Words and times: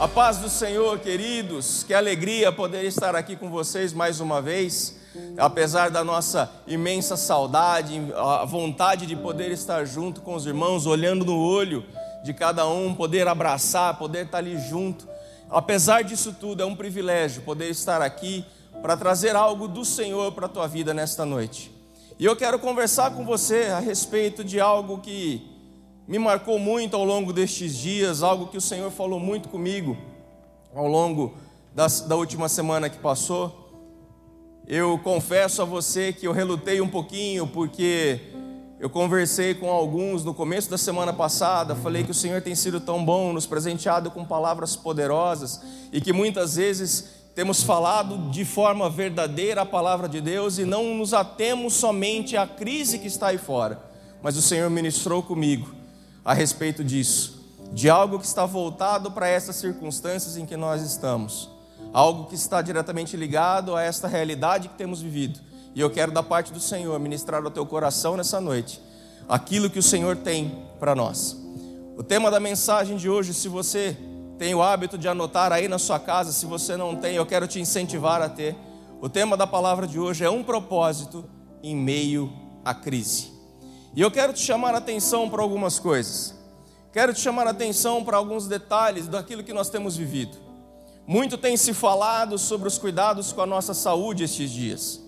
A 0.00 0.08
paz 0.08 0.38
do 0.38 0.48
Senhor, 0.48 0.98
queridos, 0.98 1.84
que 1.84 1.92
alegria 1.92 2.50
poder 2.50 2.84
estar 2.84 3.14
aqui 3.14 3.36
com 3.36 3.50
vocês 3.50 3.92
mais 3.92 4.18
uma 4.18 4.40
vez. 4.40 4.96
Apesar 5.36 5.90
da 5.90 6.02
nossa 6.02 6.50
imensa 6.66 7.18
saudade, 7.18 8.00
a 8.16 8.46
vontade 8.46 9.04
de 9.04 9.14
poder 9.14 9.50
estar 9.50 9.84
junto 9.84 10.22
com 10.22 10.34
os 10.34 10.46
irmãos, 10.46 10.86
olhando 10.86 11.26
no 11.26 11.38
olho 11.38 11.84
de 12.24 12.32
cada 12.32 12.66
um, 12.66 12.94
poder 12.94 13.28
abraçar, 13.28 13.98
poder 13.98 14.24
estar 14.24 14.38
ali 14.38 14.58
junto. 14.70 15.06
Apesar 15.50 16.02
disso 16.02 16.32
tudo, 16.32 16.62
é 16.62 16.64
um 16.64 16.74
privilégio 16.74 17.42
poder 17.42 17.68
estar 17.68 18.00
aqui 18.00 18.42
para 18.80 18.96
trazer 18.96 19.36
algo 19.36 19.68
do 19.68 19.84
Senhor 19.84 20.32
para 20.32 20.46
a 20.46 20.48
tua 20.48 20.66
vida 20.66 20.94
nesta 20.94 21.26
noite. 21.26 21.70
E 22.18 22.24
eu 22.24 22.34
quero 22.34 22.58
conversar 22.58 23.10
com 23.10 23.22
você 23.22 23.64
a 23.64 23.80
respeito 23.80 24.42
de 24.42 24.58
algo 24.58 25.02
que 25.02 25.49
me 26.10 26.18
marcou 26.18 26.58
muito 26.58 26.96
ao 26.96 27.04
longo 27.04 27.32
destes 27.32 27.76
dias, 27.76 28.24
algo 28.24 28.48
que 28.48 28.56
o 28.56 28.60
Senhor 28.60 28.90
falou 28.90 29.20
muito 29.20 29.48
comigo 29.48 29.96
ao 30.74 30.88
longo 30.88 31.34
da 31.72 32.16
última 32.16 32.48
semana 32.48 32.90
que 32.90 32.98
passou. 32.98 33.70
Eu 34.66 34.98
confesso 34.98 35.62
a 35.62 35.64
você 35.64 36.12
que 36.12 36.26
eu 36.26 36.32
relutei 36.32 36.80
um 36.80 36.88
pouquinho, 36.88 37.46
porque 37.46 38.18
eu 38.80 38.90
conversei 38.90 39.54
com 39.54 39.70
alguns 39.70 40.24
no 40.24 40.34
começo 40.34 40.68
da 40.68 40.76
semana 40.76 41.12
passada, 41.12 41.76
falei 41.76 42.02
que 42.02 42.10
o 42.10 42.14
Senhor 42.14 42.42
tem 42.42 42.56
sido 42.56 42.80
tão 42.80 43.04
bom, 43.04 43.32
nos 43.32 43.46
presenteado 43.46 44.10
com 44.10 44.24
palavras 44.24 44.74
poderosas 44.74 45.60
e 45.92 46.00
que 46.00 46.12
muitas 46.12 46.56
vezes 46.56 47.08
temos 47.36 47.62
falado 47.62 48.32
de 48.32 48.44
forma 48.44 48.90
verdadeira 48.90 49.62
a 49.62 49.66
palavra 49.66 50.08
de 50.08 50.20
Deus 50.20 50.58
e 50.58 50.64
não 50.64 50.92
nos 50.92 51.14
atemos 51.14 51.74
somente 51.74 52.36
à 52.36 52.48
crise 52.48 52.98
que 52.98 53.06
está 53.06 53.28
aí 53.28 53.38
fora. 53.38 53.80
Mas 54.20 54.36
o 54.36 54.42
Senhor 54.42 54.68
ministrou 54.68 55.22
comigo 55.22 55.78
a 56.24 56.34
respeito 56.34 56.84
disso, 56.84 57.40
de 57.72 57.88
algo 57.88 58.18
que 58.18 58.26
está 58.26 58.44
voltado 58.44 59.10
para 59.10 59.28
essas 59.28 59.56
circunstâncias 59.56 60.36
em 60.36 60.44
que 60.44 60.56
nós 60.56 60.82
estamos, 60.82 61.50
algo 61.92 62.26
que 62.26 62.34
está 62.34 62.60
diretamente 62.60 63.16
ligado 63.16 63.74
a 63.74 63.82
esta 63.82 64.06
realidade 64.08 64.68
que 64.68 64.76
temos 64.76 65.00
vivido. 65.00 65.40
E 65.74 65.80
eu 65.80 65.90
quero, 65.90 66.12
da 66.12 66.22
parte 66.22 66.52
do 66.52 66.60
Senhor, 66.60 66.98
ministrar 66.98 67.42
ao 67.44 67.50
teu 67.50 67.64
coração 67.64 68.16
nessa 68.16 68.40
noite 68.40 68.80
aquilo 69.28 69.70
que 69.70 69.78
o 69.78 69.82
Senhor 69.82 70.16
tem 70.16 70.64
para 70.78 70.94
nós. 70.94 71.36
O 71.96 72.02
tema 72.02 72.30
da 72.30 72.40
mensagem 72.40 72.96
de 72.96 73.08
hoje, 73.08 73.32
se 73.32 73.48
você 73.48 73.96
tem 74.38 74.54
o 74.54 74.62
hábito 74.62 74.96
de 74.96 75.06
anotar 75.06 75.52
aí 75.52 75.68
na 75.68 75.78
sua 75.78 76.00
casa, 76.00 76.32
se 76.32 76.46
você 76.46 76.76
não 76.76 76.96
tem, 76.96 77.14
eu 77.14 77.26
quero 77.26 77.46
te 77.46 77.60
incentivar 77.60 78.22
a 78.22 78.28
ter. 78.28 78.56
O 79.00 79.08
tema 79.08 79.36
da 79.36 79.46
palavra 79.46 79.86
de 79.86 80.00
hoje 80.00 80.24
é 80.24 80.30
um 80.30 80.42
propósito 80.42 81.24
em 81.62 81.76
meio 81.76 82.32
à 82.64 82.74
crise. 82.74 83.29
E 83.94 84.00
eu 84.00 84.10
quero 84.10 84.32
te 84.32 84.40
chamar 84.40 84.74
a 84.74 84.78
atenção 84.78 85.28
para 85.28 85.42
algumas 85.42 85.78
coisas. 85.78 86.34
Quero 86.92 87.12
te 87.12 87.20
chamar 87.20 87.46
a 87.46 87.50
atenção 87.50 88.04
para 88.04 88.16
alguns 88.16 88.46
detalhes 88.46 89.08
daquilo 89.08 89.42
que 89.42 89.52
nós 89.52 89.68
temos 89.68 89.96
vivido. 89.96 90.36
Muito 91.06 91.36
tem 91.36 91.56
se 91.56 91.74
falado 91.74 92.38
sobre 92.38 92.68
os 92.68 92.78
cuidados 92.78 93.32
com 93.32 93.40
a 93.40 93.46
nossa 93.46 93.74
saúde 93.74 94.22
estes 94.22 94.50
dias, 94.50 95.00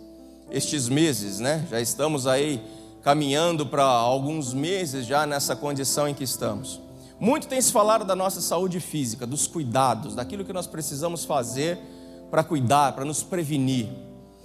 estes 0.51 0.89
meses, 0.89 1.39
né? 1.39 1.67
Já 1.71 1.81
estamos 1.81 2.27
aí 2.27 2.61
caminhando 3.03 3.67
para 3.67 3.85
alguns 3.85 4.53
meses 4.53 5.07
já 5.07 5.27
nessa 5.27 5.55
condição 5.55 6.09
em 6.09 6.15
que 6.15 6.25
estamos. 6.25 6.81
Muito 7.21 7.47
tem 7.47 7.61
se 7.61 7.71
falado 7.71 8.05
da 8.05 8.17
nossa 8.17 8.41
saúde 8.41 8.81
física, 8.81 9.25
dos 9.25 9.47
cuidados, 9.47 10.17
daquilo 10.17 10.45
que 10.45 10.53
nós 10.53 10.67
precisamos 10.67 11.25
fazer 11.25 11.79
para 12.33 12.43
cuidar, 12.43 12.93
para 12.95 13.05
nos 13.05 13.23
prevenir. 13.23 13.89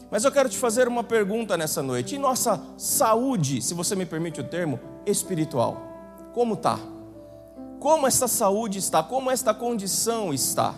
Mas 0.09 0.23
eu 0.23 0.31
quero 0.31 0.50
te 0.50 0.58
fazer 0.58 0.88
uma 0.88 1.03
pergunta 1.03 1.58
nessa 1.58 1.83
noite. 1.83 2.16
E 2.16 2.17
nossa 2.17 2.61
saúde, 2.77 3.61
se 3.61 3.73
você 3.73 3.95
me 3.95 4.05
permite 4.05 4.39
o 4.39 4.44
termo, 4.44 4.80
espiritual? 5.05 5.81
Como 6.33 6.53
está? 6.53 6.80
Como 7.80 8.08
esta 8.08 8.28
saúde 8.28 8.80
está? 8.80 9.03
Como 9.03 9.30
esta 9.30 9.53
condição 9.53 10.33
está? 10.33 10.73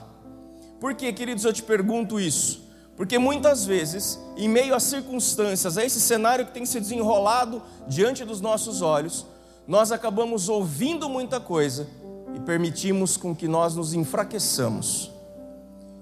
Por 0.80 0.96
que, 0.96 1.12
queridos, 1.14 1.46
eu 1.46 1.54
te 1.54 1.62
pergunto 1.62 2.20
isso? 2.20 2.68
Porque 2.96 3.18
muitas 3.18 3.66
vezes, 3.66 4.20
em 4.36 4.50
meio 4.50 4.76
a 4.76 4.80
circunstâncias, 4.80 5.78
a 5.78 5.86
esse 5.86 6.02
cenário 6.02 6.46
que 6.46 6.52
tem 6.52 6.66
se 6.66 6.80
desenrolado 6.80 7.62
diante 7.88 8.26
dos 8.26 8.42
nossos 8.42 8.82
olhos, 8.82 9.26
nós 9.68 9.92
acabamos 9.92 10.50
ouvindo 10.50 11.08
muita 11.08 11.40
coisa 11.40 11.88
e 12.36 12.40
permitimos 12.40 13.16
com 13.16 13.36
que 13.36 13.48
nós 13.48 13.76
nos 13.76 13.94
enfraqueçamos. 13.94 15.12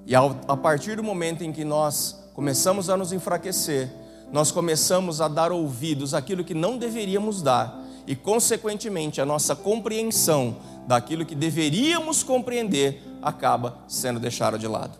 E 0.06 0.16
a 0.16 0.58
partir 0.58 0.96
do 0.96 1.04
momento 1.04 1.44
em 1.44 1.52
que 1.52 1.66
nós 1.66 2.27
começamos 2.38 2.88
a 2.88 2.96
nos 2.96 3.12
enfraquecer, 3.12 3.90
nós 4.32 4.52
começamos 4.52 5.22
a 5.22 5.28
dar 5.28 5.52
ouvidos 5.52 6.14
àquilo 6.14 6.44
que 6.44 6.54
não 6.54 6.78
deveríamos 6.78 7.42
dar, 7.42 7.84
e, 8.06 8.16
consequentemente, 8.16 9.20
a 9.20 9.26
nossa 9.26 9.56
compreensão 9.56 10.58
daquilo 10.86 11.26
que 11.26 11.34
deveríamos 11.34 12.22
compreender 12.22 13.02
acaba 13.24 13.80
sendo 13.88 14.20
deixada 14.20 14.56
de 14.56 14.68
lado. 14.68 15.00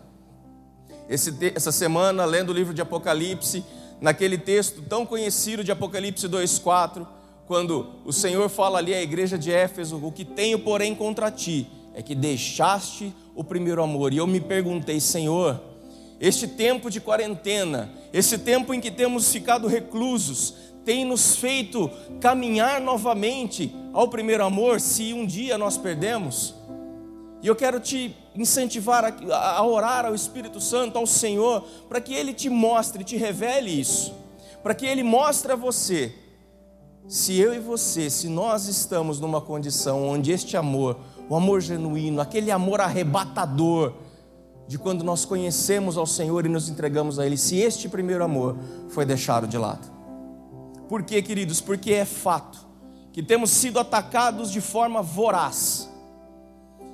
Esse, 1.08 1.32
essa 1.54 1.70
semana, 1.70 2.24
lendo 2.24 2.48
o 2.48 2.52
livro 2.52 2.74
de 2.74 2.82
Apocalipse, 2.82 3.64
naquele 4.00 4.36
texto 4.36 4.82
tão 4.82 5.06
conhecido 5.06 5.62
de 5.62 5.70
Apocalipse 5.70 6.28
2,4, 6.28 7.06
quando 7.46 7.86
o 8.04 8.12
Senhor 8.12 8.48
fala 8.48 8.78
ali 8.78 8.92
à 8.92 9.00
igreja 9.00 9.38
de 9.38 9.52
Éfeso: 9.52 10.04
O 10.04 10.10
que 10.10 10.24
tenho, 10.24 10.58
porém, 10.58 10.92
contra 10.92 11.30
ti 11.30 11.68
é 11.94 12.02
que 12.02 12.16
deixaste 12.16 13.14
o 13.32 13.44
primeiro 13.44 13.80
amor. 13.80 14.12
E 14.12 14.16
eu 14.16 14.26
me 14.26 14.40
perguntei, 14.40 14.98
Senhor, 14.98 15.77
este 16.20 16.48
tempo 16.48 16.90
de 16.90 17.00
quarentena, 17.00 17.90
esse 18.12 18.38
tempo 18.38 18.74
em 18.74 18.80
que 18.80 18.90
temos 18.90 19.30
ficado 19.30 19.68
reclusos, 19.68 20.54
tem 20.84 21.04
nos 21.04 21.36
feito 21.36 21.90
caminhar 22.20 22.80
novamente 22.80 23.74
ao 23.92 24.08
primeiro 24.08 24.44
amor, 24.44 24.80
se 24.80 25.12
um 25.12 25.26
dia 25.26 25.58
nós 25.58 25.76
perdemos. 25.76 26.54
E 27.42 27.46
eu 27.46 27.54
quero 27.54 27.78
te 27.78 28.16
incentivar 28.34 29.04
a, 29.04 29.58
a 29.58 29.66
orar 29.66 30.06
ao 30.06 30.14
Espírito 30.14 30.60
Santo, 30.60 30.98
ao 30.98 31.06
Senhor, 31.06 31.62
para 31.88 32.00
que 32.00 32.14
Ele 32.14 32.32
te 32.32 32.48
mostre, 32.48 33.04
te 33.04 33.16
revele 33.16 33.70
isso, 33.70 34.14
para 34.62 34.74
que 34.74 34.86
Ele 34.86 35.02
mostre 35.02 35.52
a 35.52 35.56
você, 35.56 36.12
se 37.06 37.38
eu 37.38 37.54
e 37.54 37.58
você, 37.58 38.10
se 38.10 38.28
nós 38.28 38.66
estamos 38.66 39.18
numa 39.18 39.40
condição 39.40 40.06
onde 40.06 40.30
este 40.30 40.56
amor, 40.56 40.98
o 41.28 41.34
amor 41.34 41.60
genuíno, 41.60 42.20
aquele 42.20 42.50
amor 42.50 42.80
arrebatador, 42.80 43.94
de 44.68 44.78
quando 44.78 45.02
nós 45.02 45.24
conhecemos 45.24 45.96
ao 45.96 46.06
Senhor 46.06 46.44
e 46.44 46.48
nos 46.48 46.68
entregamos 46.68 47.18
a 47.18 47.24
Ele, 47.24 47.38
se 47.38 47.56
este 47.56 47.88
primeiro 47.88 48.22
amor 48.22 48.54
foi 48.90 49.06
deixado 49.06 49.48
de 49.48 49.56
lado. 49.56 49.90
Por 50.90 51.02
quê, 51.02 51.22
queridos? 51.22 51.58
Porque 51.58 51.94
é 51.94 52.04
fato 52.04 52.68
que 53.10 53.22
temos 53.22 53.50
sido 53.50 53.80
atacados 53.80 54.52
de 54.52 54.60
forma 54.60 55.00
voraz, 55.00 55.90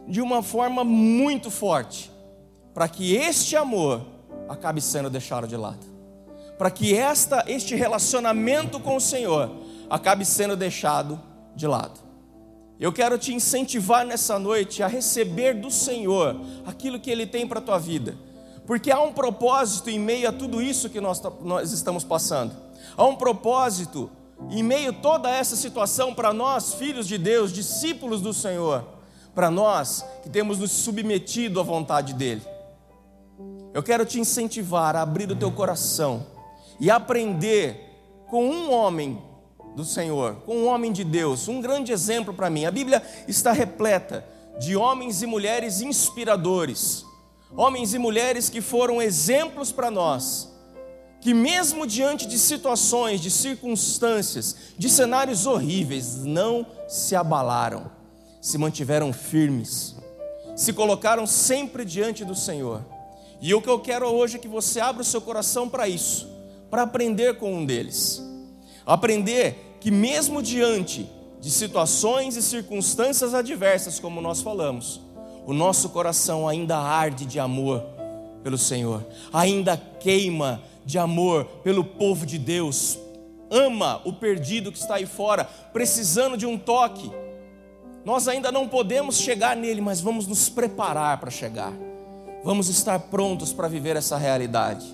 de 0.07 0.21
uma 0.21 0.41
forma 0.41 0.85
muito 0.85 1.51
forte, 1.51 2.13
para 2.73 2.89
que 2.89 3.17
este 3.17 3.57
amor 3.57 4.07
acabe 4.49 4.81
sendo 4.81 5.11
deixado 5.11 5.49
de 5.49 5.57
lado, 5.57 5.85
para 6.57 6.71
que 6.71 6.97
esta, 6.97 7.45
este 7.49 7.75
relacionamento 7.75 8.79
com 8.79 8.97
o 8.97 9.01
Senhor 9.01 9.51
acabe 9.91 10.25
sendo 10.25 10.57
deixado 10.57 11.21
de 11.57 11.67
lado. 11.67 12.04
Eu 12.79 12.93
quero 12.93 13.17
te 13.17 13.33
incentivar 13.33 14.05
nessa 14.05 14.39
noite 14.39 14.83
a 14.83 14.89
receber 14.89 15.55
do 15.55 15.71
Senhor 15.71 16.37
aquilo 16.67 16.99
que 16.99 17.11
Ele 17.11 17.27
tem 17.27 17.47
para 17.47 17.61
a 17.61 17.63
tua 17.63 17.79
vida, 17.79 18.17
porque 18.67 18.91
há 18.91 19.01
um 19.01 19.13
propósito 19.13 19.91
em 19.91 19.99
meio 19.99 20.29
a 20.29 20.33
tudo 20.33 20.61
isso 20.61 20.91
que 20.91 21.01
nós, 21.01 21.23
nós 21.43 21.71
estamos 21.71 22.03
passando, 22.03 22.53
há 22.97 23.05
um 23.05 23.15
propósito 23.15 24.11
em 24.51 24.63
meio 24.63 24.91
a 24.91 24.93
toda 24.95 25.31
essa 25.31 25.55
situação 25.55 26.13
para 26.13 26.33
nós, 26.33 26.75
filhos 26.75 27.07
de 27.07 27.17
Deus, 27.17 27.53
discípulos 27.53 28.21
do 28.21 28.35
Senhor, 28.35 28.85
para 29.35 29.51
nós 29.51 30.05
que 30.23 30.29
temos 30.29 30.59
nos 30.59 30.73
submetido 30.73 31.61
à 31.61 31.63
vontade 31.63 32.13
dEle. 32.13 32.43
Eu 33.73 33.83
quero 33.83 34.05
te 34.05 34.21
incentivar 34.21 34.97
a 34.97 35.03
abrir 35.03 35.31
o 35.31 35.37
teu 35.37 35.51
coração 35.51 36.27
e 36.81 36.91
aprender 36.91 38.25
com 38.29 38.45
um 38.45 38.73
homem 38.73 39.21
do 39.75 39.85
Senhor, 39.85 40.37
com 40.47 40.57
um 40.57 40.67
homem 40.67 40.93
de 40.93 41.03
Deus, 41.03 41.49
um 41.49 41.61
grande 41.61 41.93
exemplo 41.93 42.33
para 42.33 42.49
mim. 42.49 42.65
A 42.65 42.71
Bíblia 42.71 43.03
está 43.27 43.53
repleta 43.53 44.25
de 44.59 44.77
homens 44.77 45.23
e 45.23 45.27
mulheres 45.27 45.81
inspiradores, 45.81 47.05
homens 47.57 47.93
e 47.95 47.99
mulheres 47.99 48.49
que 48.49 48.61
foram 48.61 49.03
exemplos 49.03 49.73
para 49.73 49.91
nós, 49.91 50.51
que 51.21 51.35
mesmo 51.35 51.87
diante 51.87 52.27
de 52.27 52.39
situações, 52.39 53.21
de 53.21 53.31
circunstâncias, 53.31 54.57
de 54.77 54.89
cenários 54.89 55.47
horríveis, 55.47 56.17
não 56.25 56.67
se 56.87 57.17
abalaram, 57.17 57.91
se 58.41 58.59
mantiveram 58.59 59.13
firmes, 59.13 59.97
se 60.55 60.73
colocaram 60.73 61.27
sempre 61.27 61.85
diante 61.85 62.25
do 62.25 62.35
Senhor. 62.35 62.85
E 63.41 63.53
o 63.55 63.61
que 63.61 63.69
eu 63.69 63.81
quero 63.81 64.07
hoje 64.07 64.37
é 64.37 64.39
que 64.39 64.49
você 64.49 64.81
abra 64.81 65.03
o 65.03 65.05
seu 65.05 65.21
coração 65.21 65.69
para 65.69 65.89
isso, 65.89 66.29
para 66.71 66.83
aprender 66.83 67.39
com 67.39 67.53
um 67.53 67.67
deles. 67.67 68.23
Aprender 68.87 69.74
que, 69.85 69.91
mesmo 69.91 70.43
diante 70.43 71.07
de 71.39 71.51
situações 71.51 72.37
e 72.37 72.43
circunstâncias 72.43 73.35
adversas, 73.35 74.01
como 74.01 74.19
nós 74.19 74.41
falamos, 74.41 74.99
o 75.45 75.53
nosso 75.53 75.91
coração 75.91 76.49
ainda 76.49 76.79
arde 76.79 77.27
de 77.27 77.39
amor 77.39 77.85
pelo 78.43 78.57
Senhor, 78.57 79.05
ainda 79.31 79.77
queima 79.77 80.63
de 80.87 80.99
amor 80.99 81.45
pelo 81.63 81.85
povo 81.85 82.25
de 82.25 82.39
Deus, 82.39 82.99
ama 83.51 84.01
o 84.07 84.15
perdido 84.15 84.73
que 84.73 84.79
está 84.79 84.95
aí 84.95 85.05
fora, 85.05 85.45
precisando 85.45 86.35
de 86.39 86.47
um 86.47 86.57
toque, 86.57 87.13
Nós 88.07 88.27
ainda 88.27 88.51
não 88.51 88.67
podemos 88.67 89.19
chegar 89.19 89.55
nele, 89.55 89.83
mas 89.83 90.01
vamos 90.01 90.27
nos 90.27 90.49
preparar 90.49 91.19
para 91.21 91.31
chegar. 91.31 91.73
Vamos 92.43 92.71
estar 92.71 92.99
prontos 92.99 93.53
para 93.53 93.69
viver 93.69 93.97
essa 93.97 94.17
realidade. 94.17 94.87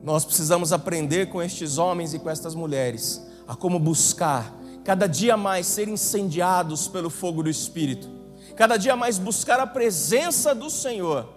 Nós 0.00 0.24
precisamos 0.24 0.72
aprender 0.72 1.30
com 1.30 1.42
estes 1.42 1.78
homens 1.78 2.14
e 2.14 2.18
com 2.20 2.30
estas 2.30 2.54
mulheres 2.56 3.31
a 3.52 3.54
como 3.54 3.78
buscar 3.78 4.50
cada 4.82 5.06
dia 5.06 5.36
mais 5.36 5.66
ser 5.66 5.86
incendiados 5.86 6.88
pelo 6.88 7.10
fogo 7.10 7.42
do 7.42 7.50
Espírito, 7.50 8.08
cada 8.56 8.78
dia 8.78 8.96
mais 8.96 9.18
buscar 9.18 9.60
a 9.60 9.66
presença 9.66 10.54
do 10.54 10.70
Senhor, 10.70 11.28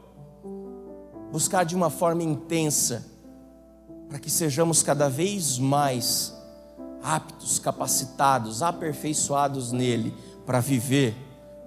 buscar 1.29 1.65
de 1.65 1.75
uma 1.75 1.89
forma 1.89 2.23
intensa, 2.23 3.05
para 4.07 4.17
que 4.17 4.29
sejamos 4.29 4.81
cada 4.81 5.09
vez 5.09 5.59
mais 5.59 6.33
aptos, 7.03 7.59
capacitados, 7.59 8.63
aperfeiçoados 8.63 9.73
nele, 9.73 10.13
para 10.45 10.61
viver, 10.61 11.13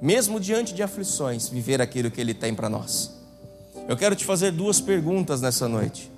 mesmo 0.00 0.40
diante 0.40 0.72
de 0.72 0.82
aflições, 0.82 1.46
viver 1.46 1.82
aquilo 1.82 2.10
que 2.10 2.22
ele 2.22 2.32
tem 2.32 2.54
para 2.54 2.70
nós. 2.70 3.12
Eu 3.86 3.98
quero 3.98 4.16
te 4.16 4.24
fazer 4.24 4.50
duas 4.50 4.80
perguntas 4.80 5.42
nessa 5.42 5.68
noite. 5.68 6.10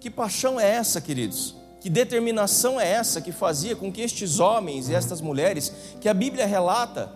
Que 0.00 0.10
paixão 0.10 0.58
é 0.58 0.68
essa, 0.68 1.00
queridos? 1.00 1.65
Que 1.80 1.90
determinação 1.90 2.80
é 2.80 2.88
essa 2.88 3.20
que 3.20 3.30
fazia 3.32 3.76
com 3.76 3.92
que 3.92 4.00
estes 4.00 4.40
homens 4.40 4.88
e 4.88 4.94
estas 4.94 5.20
mulheres, 5.20 5.72
que 6.00 6.08
a 6.08 6.14
Bíblia 6.14 6.46
relata, 6.46 7.12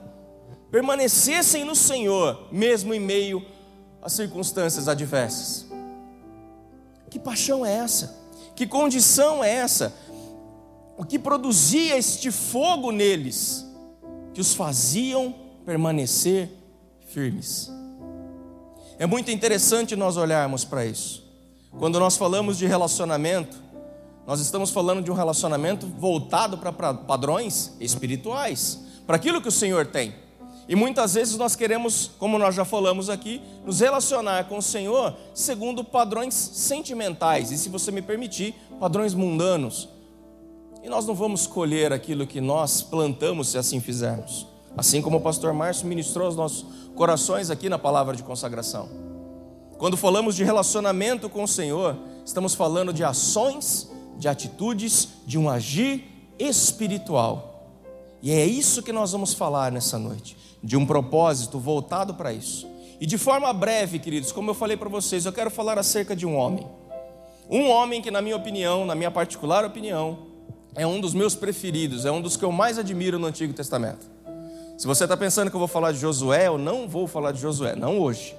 permanecessem 0.71 1.65
no 1.65 1.75
Senhor, 1.75 2.49
mesmo 2.53 2.95
em 2.95 3.01
meio 3.01 3.45
às 4.01 4.13
circunstâncias 4.13 4.87
adversas? 4.87 5.67
Que 7.11 7.19
paixão 7.19 7.67
é 7.67 7.73
essa? 7.73 8.17
Que 8.55 8.67
condição 8.67 9.43
é 9.43 9.51
essa? 9.51 9.93
O 10.97 11.05
que 11.05 11.19
produzia 11.19 11.97
este 11.97 12.31
fogo 12.31 12.93
neles, 12.93 13.67
que 14.33 14.41
os 14.41 14.55
faziam 14.55 15.35
permanecer 15.65 16.51
firmes? 17.09 17.71
É 18.99 19.07
muito 19.07 19.31
interessante 19.31 19.97
nós 19.97 20.19
olharmos 20.19 20.63
para 20.63 20.85
isso. 20.85 21.27
Quando 21.79 21.99
nós 21.99 22.17
falamos 22.19 22.59
de 22.59 22.67
relacionamento, 22.67 23.57
nós 24.27 24.41
estamos 24.41 24.71
falando 24.71 25.03
de 25.03 25.11
um 25.11 25.15
relacionamento 25.15 25.87
voltado 25.87 26.59
para 26.59 26.95
padrões 26.95 27.73
espirituais, 27.81 28.81
para 29.07 29.17
aquilo 29.17 29.41
que 29.41 29.49
o 29.49 29.53
Senhor 29.53 29.87
tem. 29.87 30.15
E 30.69 30.77
muitas 30.77 31.15
vezes 31.15 31.37
nós 31.37 31.57
queremos, 31.57 32.13
como 32.17 32.39
nós 32.39 32.55
já 32.55 32.65
falamos 32.65 33.11
aqui, 33.11 33.43
nos 33.67 33.81
relacionar 33.81 34.45
com 34.45 34.59
o 34.59 34.63
Senhor 34.63 35.17
segundo 35.35 35.83
padrões 35.83 36.33
sentimentais, 36.33 37.51
e 37.51 37.59
se 37.59 37.69
você 37.69 37.91
me 37.91 38.01
permitir, 38.01 38.55
padrões 38.79 39.13
mundanos. 39.13 39.89
E 40.83 40.89
nós 40.89 41.07
não 41.07 41.15
vamos 41.15 41.47
colher 41.47 41.93
aquilo 41.93 42.27
que 42.27 42.41
nós 42.41 42.83
plantamos 42.83 43.49
se 43.49 43.59
assim 43.59 43.81
fizermos. 43.81 44.47
Assim 44.77 45.03
como 45.03 45.17
o 45.17 45.21
pastor 45.21 45.53
Márcio 45.53 45.89
ministrou 45.89 46.29
os 46.29 46.37
nossos 46.37 46.65
corações 46.95 47.51
aqui 47.51 47.69
na 47.69 47.79
palavra 47.79 48.15
de 48.15 48.23
consagração. 48.23 48.89
Quando 49.77 49.97
falamos 49.97 50.37
de 50.37 50.45
relacionamento 50.45 51.29
com 51.29 51.43
o 51.43 51.49
Senhor, 51.49 51.97
estamos 52.25 52.55
falando 52.55 52.93
de 52.93 53.03
ações, 53.03 53.91
de 54.21 54.29
atitudes, 54.29 55.09
de 55.27 55.39
um 55.39 55.49
agir 55.49 56.05
espiritual. 56.39 57.67
E 58.23 58.31
é 58.31 58.45
isso 58.45 58.83
que 58.83 58.93
nós 58.93 59.13
vamos 59.13 59.33
falar 59.33 59.73
nessa 59.73 59.99
noite, 59.99 60.37
de 60.63 60.77
um 60.77 60.85
propósito 60.85 61.59
voltado 61.59 62.15
para 62.15 62.33
isso. 62.33 62.69
E 63.01 63.07
de 63.07 63.17
forma 63.17 63.51
breve, 63.53 63.99
queridos, 63.99 64.31
como 64.31 64.51
eu 64.51 64.55
falei 64.55 64.77
para 64.77 64.91
vocês, 64.91 65.25
eu 65.25 65.33
quero 65.33 65.51
falar 65.51 65.79
acerca 65.79 66.15
de 66.15 66.27
um 66.27 66.37
homem. 66.37 66.67
Um 67.49 67.69
homem 67.71 68.03
que, 68.03 68.11
na 68.11 68.21
minha 68.21 68.37
opinião, 68.37 68.85
na 68.85 68.95
minha 68.95 69.11
particular 69.11 69.65
opinião, 69.65 70.27
é 70.75 70.87
um 70.87 71.01
dos 71.01 71.15
meus 71.15 71.35
preferidos, 71.35 72.05
é 72.05 72.13
um 72.13 72.21
dos 72.21 72.37
que 72.37 72.45
eu 72.45 72.53
mais 72.53 72.79
admiro 72.79 73.19
no 73.19 73.27
Antigo 73.27 73.55
Testamento. 73.55 74.07
Se 74.77 74.87
você 74.87 75.05
está 75.05 75.17
pensando 75.17 75.49
que 75.51 75.57
eu 75.57 75.59
vou 75.59 75.67
falar 75.67 75.93
de 75.93 75.99
Josué, 75.99 76.47
eu 76.47 76.59
não 76.59 76.87
vou 76.87 77.07
falar 77.07 77.33
de 77.33 77.41
Josué, 77.41 77.75
não 77.75 77.99
hoje. 77.99 78.37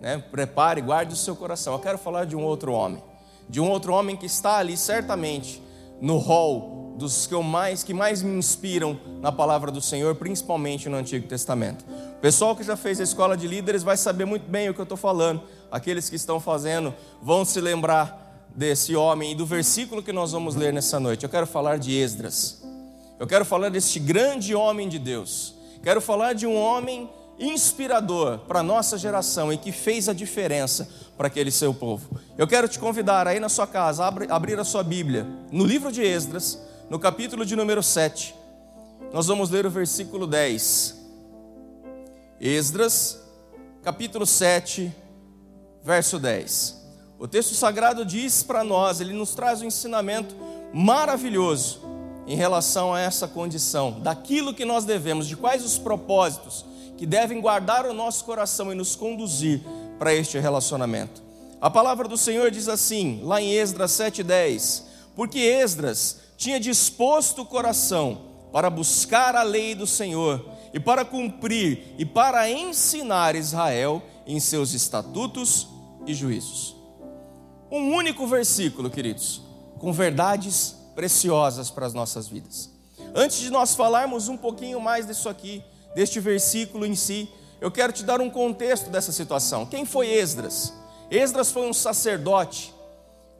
Né? 0.00 0.22
Prepare, 0.30 0.80
guarde 0.80 1.14
o 1.14 1.16
seu 1.16 1.34
coração. 1.34 1.72
Eu 1.72 1.80
quero 1.80 1.98
falar 1.98 2.24
de 2.24 2.36
um 2.36 2.44
outro 2.44 2.72
homem, 2.72 3.02
de 3.48 3.60
um 3.60 3.68
outro 3.70 3.92
homem 3.92 4.16
que 4.16 4.26
está 4.26 4.58
ali 4.58 4.76
certamente 4.76 5.62
no 6.00 6.18
hall 6.18 6.94
dos 6.98 7.26
que, 7.26 7.34
eu 7.34 7.42
mais, 7.42 7.84
que 7.84 7.94
mais 7.94 8.22
me 8.22 8.36
inspiram 8.36 8.98
na 9.20 9.30
palavra 9.30 9.70
do 9.70 9.80
Senhor, 9.80 10.14
principalmente 10.16 10.88
no 10.88 10.96
Antigo 10.96 11.28
Testamento. 11.28 11.84
O 12.16 12.20
pessoal 12.20 12.56
que 12.56 12.64
já 12.64 12.76
fez 12.76 13.00
a 13.00 13.04
escola 13.04 13.36
de 13.36 13.46
líderes 13.46 13.84
vai 13.84 13.96
saber 13.96 14.24
muito 14.24 14.48
bem 14.50 14.68
o 14.68 14.74
que 14.74 14.80
eu 14.80 14.84
estou 14.84 14.98
falando. 14.98 15.42
Aqueles 15.70 16.10
que 16.10 16.16
estão 16.16 16.40
fazendo 16.40 16.92
vão 17.22 17.44
se 17.44 17.60
lembrar 17.60 18.48
desse 18.54 18.96
homem 18.96 19.32
e 19.32 19.34
do 19.34 19.46
versículo 19.46 20.02
que 20.02 20.12
nós 20.12 20.32
vamos 20.32 20.56
ler 20.56 20.72
nessa 20.72 20.98
noite. 20.98 21.22
Eu 21.22 21.30
quero 21.30 21.46
falar 21.46 21.78
de 21.78 21.96
Esdras. 21.96 22.64
Eu 23.18 23.26
quero 23.26 23.44
falar 23.44 23.68
deste 23.68 24.00
grande 24.00 24.54
homem 24.54 24.88
de 24.88 24.98
Deus 24.98 25.58
Quero 25.82 26.00
falar 26.00 26.32
de 26.32 26.46
um 26.46 26.56
homem 26.56 27.08
inspirador 27.38 28.38
para 28.40 28.60
a 28.60 28.62
nossa 28.62 28.98
geração 28.98 29.52
e 29.52 29.58
que 29.58 29.70
fez 29.70 30.08
a 30.08 30.12
diferença 30.12 30.88
para 31.16 31.28
aquele 31.28 31.50
seu 31.50 31.72
povo. 31.72 32.18
Eu 32.36 32.46
quero 32.46 32.68
te 32.68 32.78
convidar 32.78 33.26
aí 33.26 33.38
na 33.38 33.48
sua 33.48 33.66
casa, 33.66 34.04
a 34.04 34.34
abrir 34.34 34.58
a 34.58 34.64
sua 34.64 34.82
Bíblia, 34.82 35.26
no 35.50 35.64
livro 35.64 35.92
de 35.92 36.02
Esdras, 36.02 36.58
no 36.90 36.98
capítulo 36.98 37.44
de 37.44 37.54
número 37.54 37.82
7. 37.82 38.34
Nós 39.12 39.26
vamos 39.26 39.50
ler 39.50 39.66
o 39.66 39.70
versículo 39.70 40.26
10. 40.26 40.96
Esdras, 42.40 43.20
capítulo 43.82 44.26
7, 44.26 44.92
verso 45.82 46.18
10. 46.18 46.76
O 47.18 47.26
texto 47.26 47.54
sagrado 47.54 48.04
diz 48.04 48.42
para 48.42 48.62
nós, 48.62 49.00
ele 49.00 49.12
nos 49.12 49.34
traz 49.34 49.60
um 49.60 49.66
ensinamento 49.66 50.36
maravilhoso 50.72 51.80
em 52.26 52.36
relação 52.36 52.92
a 52.92 53.00
essa 53.00 53.26
condição, 53.26 54.00
daquilo 54.00 54.52
que 54.52 54.64
nós 54.64 54.84
devemos, 54.84 55.26
de 55.26 55.34
quais 55.34 55.64
os 55.64 55.78
propósitos 55.78 56.64
que 56.98 57.06
devem 57.06 57.40
guardar 57.40 57.86
o 57.86 57.94
nosso 57.94 58.24
coração 58.24 58.72
e 58.72 58.74
nos 58.74 58.96
conduzir 58.96 59.62
para 59.98 60.12
este 60.12 60.38
relacionamento. 60.38 61.22
A 61.60 61.70
palavra 61.70 62.06
do 62.06 62.16
Senhor 62.16 62.50
diz 62.50 62.68
assim, 62.68 63.20
lá 63.22 63.40
em 63.40 63.54
Esdras 63.54 63.92
7:10, 63.92 64.82
porque 65.14 65.38
Esdras 65.38 66.18
tinha 66.36 66.60
disposto 66.60 67.42
o 67.42 67.46
coração 67.46 68.18
para 68.52 68.68
buscar 68.68 69.36
a 69.36 69.42
lei 69.42 69.74
do 69.74 69.86
Senhor 69.86 70.44
e 70.74 70.80
para 70.80 71.04
cumprir 71.04 71.94
e 71.98 72.04
para 72.04 72.50
ensinar 72.50 73.34
Israel 73.36 74.02
em 74.26 74.40
seus 74.40 74.74
estatutos 74.74 75.68
e 76.06 76.12
juízos. 76.12 76.76
Um 77.70 77.94
único 77.94 78.26
versículo, 78.26 78.90
queridos, 78.90 79.42
com 79.78 79.92
verdades 79.92 80.76
preciosas 80.94 81.70
para 81.70 81.86
as 81.86 81.94
nossas 81.94 82.26
vidas. 82.28 82.70
Antes 83.14 83.38
de 83.38 83.50
nós 83.50 83.74
falarmos 83.74 84.28
um 84.28 84.36
pouquinho 84.36 84.80
mais 84.80 85.06
disso 85.06 85.28
aqui, 85.28 85.62
deste 85.98 86.20
versículo 86.20 86.86
em 86.86 86.94
si, 86.94 87.28
eu 87.60 87.72
quero 87.72 87.92
te 87.92 88.04
dar 88.04 88.20
um 88.20 88.30
contexto 88.30 88.88
dessa 88.88 89.10
situação. 89.10 89.66
Quem 89.66 89.84
foi 89.84 90.06
Esdras? 90.06 90.72
Esdras 91.10 91.50
foi 91.50 91.68
um 91.68 91.72
sacerdote, 91.72 92.72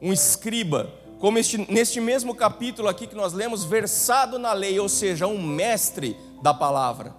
um 0.01 0.11
escriba, 0.11 0.93
como 1.19 1.39
este, 1.39 1.57
neste 1.71 2.01
mesmo 2.01 2.35
capítulo 2.35 2.89
aqui 2.89 3.07
que 3.07 3.15
nós 3.15 3.31
lemos, 3.31 3.63
versado 3.63 4.37
na 4.37 4.51
lei, 4.51 4.77
ou 4.77 4.89
seja, 4.89 5.25
um 5.25 5.41
mestre 5.41 6.17
da 6.41 6.53
palavra. 6.53 7.15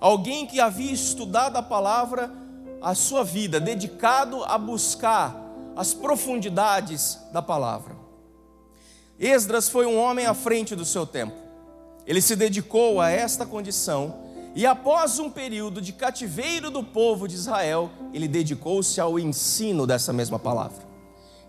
Alguém 0.00 0.46
que 0.46 0.58
havia 0.58 0.90
estudado 0.90 1.56
a 1.56 1.62
palavra 1.62 2.32
a 2.80 2.94
sua 2.94 3.22
vida, 3.22 3.60
dedicado 3.60 4.42
a 4.44 4.56
buscar 4.56 5.36
as 5.76 5.92
profundidades 5.92 7.18
da 7.30 7.42
palavra. 7.42 7.94
Esdras 9.20 9.68
foi 9.68 9.84
um 9.84 9.98
homem 9.98 10.24
à 10.24 10.32
frente 10.32 10.74
do 10.74 10.86
seu 10.86 11.06
tempo. 11.06 11.36
Ele 12.06 12.22
se 12.22 12.34
dedicou 12.34 13.02
a 13.02 13.10
esta 13.10 13.44
condição 13.44 14.27
e, 14.54 14.66
após 14.66 15.18
um 15.18 15.30
período 15.30 15.80
de 15.80 15.92
cativeiro 15.92 16.70
do 16.70 16.82
povo 16.82 17.28
de 17.28 17.34
Israel, 17.34 17.90
ele 18.12 18.26
dedicou-se 18.26 19.00
ao 19.00 19.18
ensino 19.18 19.86
dessa 19.86 20.12
mesma 20.12 20.38
palavra. 20.38 20.86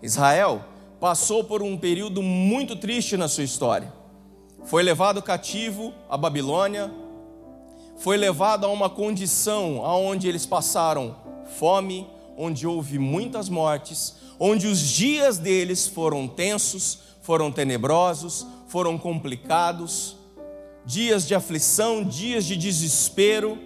Israel 0.02 0.64
passou 1.00 1.42
por 1.42 1.62
um 1.62 1.76
período 1.76 2.22
muito 2.22 2.76
triste 2.76 3.16
na 3.16 3.26
sua 3.26 3.44
história. 3.44 3.92
Foi 4.64 4.82
levado 4.82 5.22
cativo 5.22 5.94
à 6.08 6.16
Babilônia, 6.16 6.92
foi 7.96 8.16
levado 8.16 8.64
a 8.64 8.68
uma 8.68 8.88
condição 8.88 9.78
onde 9.78 10.28
eles 10.28 10.46
passaram 10.46 11.16
fome, 11.58 12.06
onde 12.36 12.66
houve 12.66 12.98
muitas 12.98 13.48
mortes, 13.48 14.14
onde 14.38 14.66
os 14.66 14.80
dias 14.80 15.38
deles 15.38 15.86
foram 15.86 16.28
tensos, 16.28 16.98
foram 17.20 17.50
tenebrosos, 17.50 18.46
foram 18.68 18.96
complicados, 18.96 20.16
dias 20.90 21.26
de 21.26 21.34
aflição, 21.34 22.02
dias 22.02 22.44
de 22.44 22.56
desespero, 22.56 23.58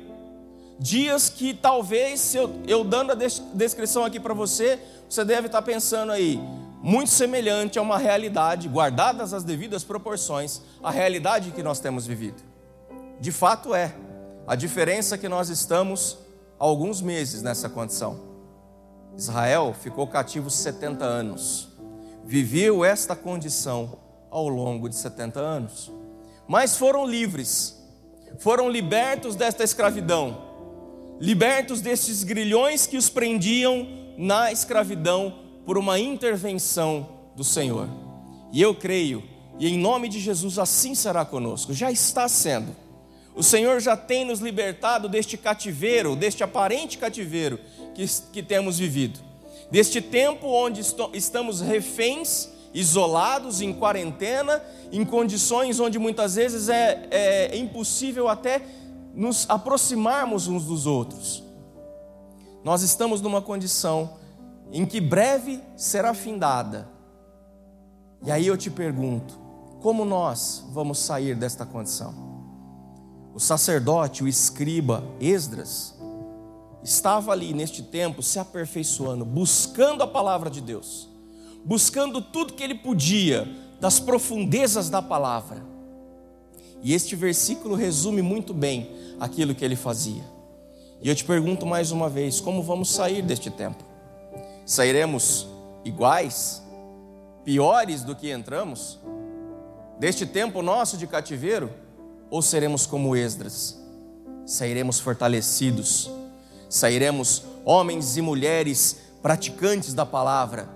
dias 0.79 1.29
que 1.29 1.55
talvez, 1.55 2.35
eu, 2.35 2.51
eu 2.67 2.85
dando 2.85 3.13
a 3.13 3.15
descrição 3.55 4.05
aqui 4.05 4.21
para 4.21 4.35
você, 4.35 4.79
você 5.09 5.25
deve 5.25 5.47
estar 5.47 5.63
pensando 5.63 6.13
aí, 6.13 6.39
muito 6.83 7.11
semelhante 7.11 7.79
a 7.79 7.83
uma 7.83 7.97
realidade, 7.97 8.69
guardadas 8.69 9.33
as 9.33 9.43
devidas 9.43 9.83
proporções, 9.83 10.61
a 10.83 10.91
realidade 10.91 11.53
que 11.53 11.63
nós 11.63 11.81
temos 11.81 12.07
vivido. 12.07 12.43
De 13.19 13.33
fato 13.33 13.75
é, 13.75 13.95
a 14.47 14.55
diferença 14.55 15.15
é 15.15 15.19
que 15.19 15.29
nós 15.29 15.49
estamos 15.49 16.19
há 16.61 16.65
alguns 16.65 17.01
meses 17.01 17.43
nessa 17.43 17.69
condição. 17.69 18.21
Israel 19.17 19.75
ficou 19.81 20.07
cativo 20.07 20.51
70 20.51 21.05
anos 21.05 21.75
viveu 22.25 22.85
esta 22.85 23.15
condição 23.15 23.99
ao 24.31 24.49
longo 24.49 24.89
de 24.89 24.97
70 24.97 25.39
anos. 25.39 25.93
Mas 26.47 26.77
foram 26.77 27.07
livres, 27.07 27.75
foram 28.39 28.69
libertos 28.69 29.35
desta 29.35 29.65
escravidão, 29.65 30.43
libertos 31.21 31.81
desses 31.81 32.23
grilhões 32.23 32.87
que 32.87 32.97
os 32.97 33.09
prendiam 33.09 33.87
na 34.19 34.53
escravidão 34.53 35.35
por 35.65 35.79
uma 35.79 35.99
intervenção 35.99 37.09
do 37.35 37.43
Senhor. 37.43 37.89
E 38.53 38.61
eu 38.61 38.75
creio, 38.75 39.23
e 39.59 39.69
em 39.69 39.79
nome 39.79 40.09
de 40.09 40.21
Jesus 40.21 40.59
assim 40.59 40.95
será 40.95 41.25
conosco, 41.25 41.73
já 41.73 41.91
está 41.91 42.29
sendo. 42.29 42.75
O 43.35 43.43
Senhor 43.43 43.81
já 43.81 43.97
tem 43.97 44.25
nos 44.25 44.39
libertado 44.41 45.09
deste 45.09 45.37
cativeiro, 45.37 46.15
deste 46.15 46.45
aparente 46.45 46.99
cativeiro 46.99 47.59
que, 47.95 48.07
que 48.33 48.43
temos 48.43 48.79
vivido, 48.79 49.19
deste 49.71 50.01
tempo 50.01 50.47
onde 50.47 50.81
estamos 51.13 51.61
reféns, 51.61 52.49
isolados, 52.75 53.61
em 53.61 53.73
quarentena, 53.73 54.63
em 54.91 55.05
condições 55.05 55.79
onde 55.79 55.99
muitas 55.99 56.35
vezes 56.35 56.69
é, 56.69 57.07
é 57.11 57.57
impossível 57.57 58.29
até 58.29 58.61
nos 59.15 59.49
aproximarmos 59.49 60.49
uns 60.49 60.65
dos 60.65 60.87
outros. 60.87 61.45
Nós 62.65 62.83
estamos 62.83 63.21
numa 63.21 63.41
condição 63.41 64.15
em 64.73 64.85
que 64.85 65.01
breve 65.01 65.63
será 65.77 66.13
findada. 66.13 66.89
E 68.25 68.31
aí 68.31 68.47
eu 68.47 68.57
te 68.57 68.71
pergunto: 68.71 69.39
como 69.81 70.05
nós 70.05 70.65
vamos 70.71 70.99
sair 70.99 71.37
desta 71.37 71.65
condição? 71.65 72.13
O 73.35 73.41
sacerdote, 73.41 74.25
o 74.25 74.29
escriba 74.29 75.05
Esdras, 75.21 75.95
estava 76.83 77.33
ali 77.33 77.53
neste 77.53 77.83
tempo 77.83 78.23
se 78.23 78.39
aperfeiçoando, 78.39 79.25
buscando 79.25 80.03
a 80.03 80.07
palavra 80.07 80.49
de 80.49 80.61
Deus, 80.61 81.09
buscando 81.65 82.21
tudo 82.21 82.53
que 82.53 82.63
ele 82.63 82.75
podia 82.75 83.49
das 83.81 83.99
profundezas 83.99 84.91
da 84.91 85.01
palavra. 85.01 85.63
E 86.83 86.93
este 86.93 87.17
versículo 87.17 87.75
resume 87.75 88.23
muito 88.23 88.53
bem 88.53 88.91
aquilo 89.19 89.55
que 89.55 89.65
ele 89.65 89.77
fazia. 89.77 90.23
E 91.01 91.09
eu 91.09 91.15
te 91.15 91.25
pergunto 91.25 91.65
mais 91.65 91.91
uma 91.91 92.09
vez: 92.09 92.41
como 92.41 92.63
vamos 92.63 92.91
sair 92.91 93.23
deste 93.23 93.51
tempo? 93.51 93.83
Sairemos 94.67 95.47
iguais, 95.85 96.63
piores 97.45 98.03
do 98.03 98.15
que 98.15 98.31
entramos? 98.31 98.99
Deste 99.99 100.27
tempo 100.27 100.63
nosso 100.63 100.97
de 100.97 101.07
cativeiro? 101.07 101.71
ou 102.35 102.43
seremos 102.43 102.85
como 102.85 103.15
Esdras? 103.15 103.81
Sairemos 104.45 104.99
fortalecidos, 104.99 106.11
sairemos 106.69 107.45
homens 107.65 108.17
e 108.17 108.21
mulheres 108.21 108.97
praticantes 109.23 109.95
da 109.95 110.05
palavra, 110.05 110.69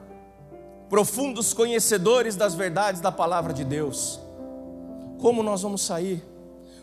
profundos 0.88 1.52
conhecedores 1.52 2.36
das 2.36 2.54
verdades 2.54 3.00
da 3.00 3.12
palavra 3.12 3.52
de 3.52 3.64
Deus. 3.64 4.20
Como 5.18 5.42
nós 5.42 5.62
vamos 5.62 5.82
sair? 5.82 6.24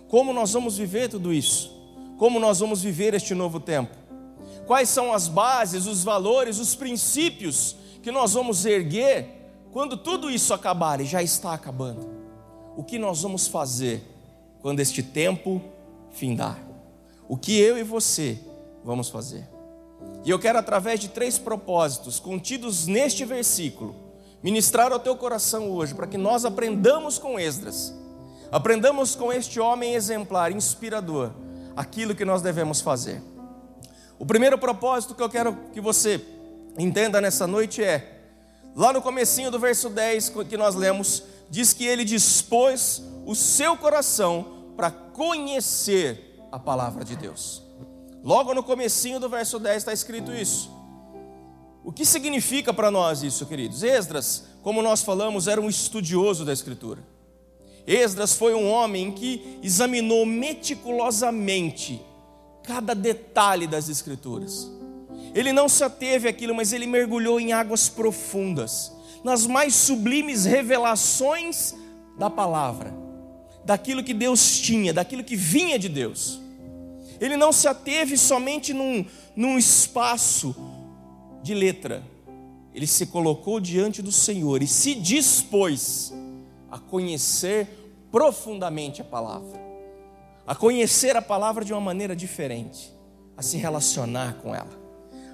Como 0.07 0.33
nós 0.33 0.53
vamos 0.53 0.77
viver 0.77 1.09
tudo 1.09 1.33
isso? 1.33 1.71
Como 2.17 2.39
nós 2.39 2.59
vamos 2.59 2.81
viver 2.81 3.13
este 3.13 3.33
novo 3.33 3.59
tempo? 3.59 3.95
Quais 4.67 4.89
são 4.89 5.13
as 5.13 5.27
bases, 5.27 5.85
os 5.85 6.03
valores, 6.03 6.59
os 6.59 6.75
princípios 6.75 7.75
que 8.01 8.11
nós 8.11 8.33
vamos 8.33 8.65
erguer 8.65 9.49
quando 9.71 9.97
tudo 9.97 10.29
isso 10.29 10.53
acabar 10.53 11.01
e 11.01 11.05
já 11.05 11.21
está 11.21 11.53
acabando? 11.53 12.09
O 12.75 12.83
que 12.83 12.99
nós 12.99 13.21
vamos 13.21 13.47
fazer? 13.47 14.15
quando 14.65 14.79
este 14.79 15.03
tempo 15.03 15.61
findar. 16.09 16.59
O 17.29 17.37
que 17.37 17.55
eu 17.55 17.77
e 17.77 17.83
você 17.83 18.39
vamos 18.83 19.09
fazer? 19.09 19.47
E 20.23 20.29
eu 20.29 20.39
quero, 20.39 20.57
através 20.57 20.99
de 20.99 21.09
três 21.09 21.37
propósitos 21.37 22.19
contidos 22.19 22.87
neste 22.87 23.23
versículo, 23.23 23.95
ministrar 24.41 24.91
ao 24.91 24.99
teu 24.99 25.15
coração 25.15 25.69
hoje, 25.69 25.93
para 25.93 26.07
que 26.07 26.17
nós 26.17 26.45
aprendamos 26.45 27.17
com 27.19 27.39
Esdras, 27.39 27.93
aprendamos 28.51 29.15
com 29.15 29.31
este 29.31 29.59
homem 29.59 29.93
exemplar, 29.93 30.51
inspirador, 30.51 31.31
aquilo 31.75 32.15
que 32.15 32.25
nós 32.25 32.41
devemos 32.41 32.81
fazer. 32.81 33.21
O 34.17 34.25
primeiro 34.25 34.57
propósito 34.57 35.13
que 35.13 35.21
eu 35.21 35.29
quero 35.29 35.55
que 35.73 35.81
você 35.81 36.23
entenda 36.77 37.19
nessa 37.19 37.45
noite 37.45 37.83
é, 37.83 38.21
lá 38.75 38.93
no 38.93 39.01
comecinho 39.01 39.51
do 39.51 39.59
verso 39.59 39.89
10 39.89 40.29
que 40.49 40.57
nós 40.57 40.75
lemos, 40.75 41.23
diz 41.49 41.73
que 41.73 41.85
ele 41.85 42.03
dispôs 42.03 43.03
o 43.25 43.35
seu 43.35 43.77
coração 43.77 44.73
para 44.75 44.91
conhecer 44.91 46.39
a 46.51 46.59
palavra 46.59 47.03
de 47.03 47.15
Deus. 47.15 47.64
Logo 48.25 48.55
no 48.55 48.63
comecinho 48.63 49.19
do 49.19 49.29
verso 49.29 49.59
10 49.59 49.77
está 49.77 49.93
escrito 49.93 50.33
isso. 50.33 50.71
O 51.83 51.91
que 51.91 52.03
significa 52.03 52.73
para 52.73 52.89
nós 52.89 53.21
isso, 53.21 53.45
queridos? 53.45 53.83
Esdras, 53.83 54.45
como 54.63 54.81
nós 54.81 55.03
falamos, 55.03 55.47
era 55.47 55.61
um 55.61 55.69
estudioso 55.69 56.43
da 56.43 56.51
Escritura. 56.51 57.03
Esdras 57.85 58.33
foi 58.33 58.55
um 58.55 58.67
homem 58.67 59.11
que 59.11 59.59
examinou 59.61 60.25
meticulosamente 60.25 62.01
cada 62.63 62.95
detalhe 62.95 63.67
das 63.67 63.89
Escrituras. 63.89 64.71
Ele 65.35 65.53
não 65.53 65.69
se 65.69 65.83
ateve 65.83 66.27
àquilo, 66.27 66.55
mas 66.55 66.73
ele 66.73 66.87
mergulhou 66.87 67.39
em 67.39 67.53
águas 67.53 67.87
profundas, 67.87 68.91
nas 69.23 69.45
mais 69.45 69.75
sublimes 69.75 70.45
revelações 70.45 71.75
da 72.17 72.29
palavra 72.31 72.91
daquilo 73.63 74.03
que 74.03 74.13
Deus 74.15 74.59
tinha, 74.59 74.91
daquilo 74.91 75.23
que 75.23 75.35
vinha 75.35 75.77
de 75.77 75.89
Deus. 75.89 76.43
Ele 77.19 77.37
não 77.37 77.51
se 77.51 77.67
ateve 77.67 78.17
somente 78.17 78.73
num, 78.73 79.05
num 79.35 79.57
espaço 79.57 80.55
de 81.41 81.53
letra, 81.53 82.03
ele 82.73 82.87
se 82.87 83.05
colocou 83.05 83.59
diante 83.59 84.01
do 84.01 84.11
Senhor 84.11 84.61
e 84.61 84.67
se 84.67 84.95
dispôs 84.95 86.13
a 86.69 86.77
conhecer 86.77 87.69
profundamente 88.11 89.01
a 89.01 89.05
palavra, 89.05 89.57
a 90.45 90.53
conhecer 90.53 91.15
a 91.15 91.21
palavra 91.21 91.63
de 91.63 91.71
uma 91.71 91.79
maneira 91.79 92.15
diferente, 92.15 92.93
a 93.37 93.41
se 93.41 93.57
relacionar 93.57 94.35
com 94.41 94.53
ela. 94.53 94.77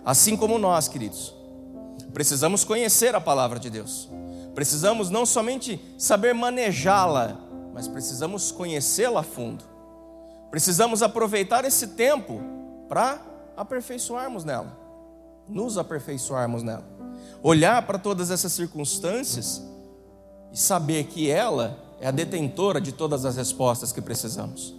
Assim 0.05 0.37
como 0.37 0.59
nós, 0.59 0.87
queridos, 0.87 1.33
precisamos 2.13 2.63
conhecer 2.63 3.15
a 3.15 3.21
palavra 3.21 3.59
de 3.59 3.71
Deus, 3.71 4.07
precisamos 4.53 5.09
não 5.09 5.25
somente 5.25 5.79
saber 5.97 6.35
manejá-la, 6.35 7.39
mas 7.73 7.87
precisamos 7.87 8.51
conhecê-la 8.51 9.21
a 9.21 9.23
fundo. 9.23 9.70
Precisamos 10.51 11.01
aproveitar 11.01 11.63
esse 11.63 11.87
tempo 11.87 12.41
para 12.89 13.21
aperfeiçoarmos 13.55 14.43
nela, 14.43 14.77
nos 15.47 15.77
aperfeiçoarmos 15.77 16.61
nela. 16.61 16.83
Olhar 17.41 17.81
para 17.87 17.97
todas 17.97 18.29
essas 18.29 18.51
circunstâncias 18.51 19.63
e 20.51 20.59
saber 20.59 21.05
que 21.05 21.31
ela 21.31 21.79
é 22.01 22.07
a 22.07 22.11
detentora 22.11 22.81
de 22.81 22.91
todas 22.91 23.25
as 23.25 23.37
respostas 23.37 23.93
que 23.93 24.01
precisamos. 24.01 24.75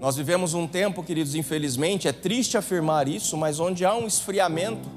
Nós 0.00 0.16
vivemos 0.16 0.54
um 0.54 0.66
tempo, 0.66 1.02
queridos, 1.02 1.34
infelizmente, 1.34 2.08
é 2.08 2.12
triste 2.12 2.56
afirmar 2.56 3.06
isso, 3.06 3.36
mas 3.36 3.60
onde 3.60 3.84
há 3.84 3.94
um 3.94 4.06
esfriamento, 4.06 4.88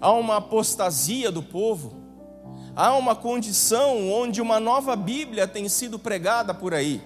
há 0.00 0.10
uma 0.12 0.38
apostasia 0.38 1.30
do 1.30 1.42
povo, 1.42 1.92
há 2.74 2.96
uma 2.96 3.14
condição 3.14 4.10
onde 4.10 4.40
uma 4.40 4.58
nova 4.58 4.96
Bíblia 4.96 5.46
tem 5.46 5.68
sido 5.68 5.98
pregada 5.98 6.52
por 6.52 6.74
aí. 6.74 7.00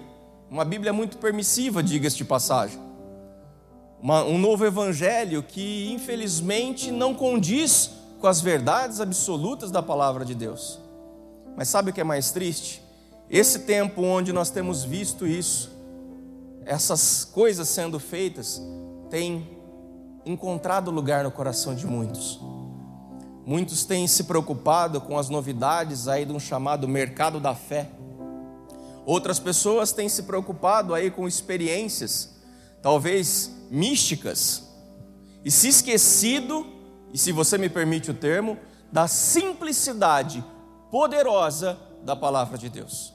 Uma 0.49 0.65
Bíblia 0.65 0.91
muito 0.91 1.17
permissiva, 1.17 1.83
diga-se 1.83 2.17
de 2.17 2.25
passagem. 2.25 2.79
Uma, 4.01 4.23
um 4.23 4.37
novo 4.37 4.65
evangelho 4.65 5.43
que, 5.43 5.91
infelizmente, 5.91 6.91
não 6.91 7.13
condiz 7.13 7.91
com 8.19 8.27
as 8.27 8.41
verdades 8.41 8.99
absolutas 8.99 9.71
da 9.71 9.83
palavra 9.83 10.25
de 10.25 10.33
Deus. 10.33 10.79
Mas 11.55 11.67
sabe 11.67 11.91
o 11.91 11.93
que 11.93 12.01
é 12.01 12.03
mais 12.03 12.31
triste? 12.31 12.81
Esse 13.29 13.59
tempo 13.59 14.01
onde 14.01 14.33
nós 14.33 14.49
temos 14.49 14.83
visto 14.83 15.27
isso, 15.27 15.71
essas 16.65 17.23
coisas 17.23 17.69
sendo 17.69 17.99
feitas, 17.99 18.61
tem 19.09 19.47
encontrado 20.25 20.89
lugar 20.89 21.23
no 21.23 21.31
coração 21.31 21.75
de 21.75 21.85
muitos. 21.85 22.39
Muitos 23.45 23.83
têm 23.83 24.07
se 24.07 24.23
preocupado 24.25 25.01
com 25.01 25.17
as 25.17 25.29
novidades 25.29 26.07
aí 26.07 26.25
de 26.25 26.31
um 26.31 26.39
chamado 26.39 26.87
mercado 26.87 27.39
da 27.39 27.55
fé. 27.55 27.89
Outras 29.09 29.39
pessoas 29.39 29.91
têm 29.91 30.07
se 30.07 30.21
preocupado 30.21 30.93
aí 30.93 31.09
com 31.09 31.27
experiências, 31.27 32.29
talvez 32.79 33.49
místicas, 33.71 34.69
e 35.43 35.49
se 35.49 35.67
esquecido, 35.67 36.63
e 37.11 37.17
se 37.17 37.31
você 37.31 37.57
me 37.57 37.69
permite 37.69 38.11
o 38.11 38.13
termo, 38.13 38.55
da 38.91 39.07
simplicidade 39.07 40.45
poderosa 40.91 41.75
da 42.03 42.15
palavra 42.15 42.55
de 42.55 42.69
Deus. 42.69 43.11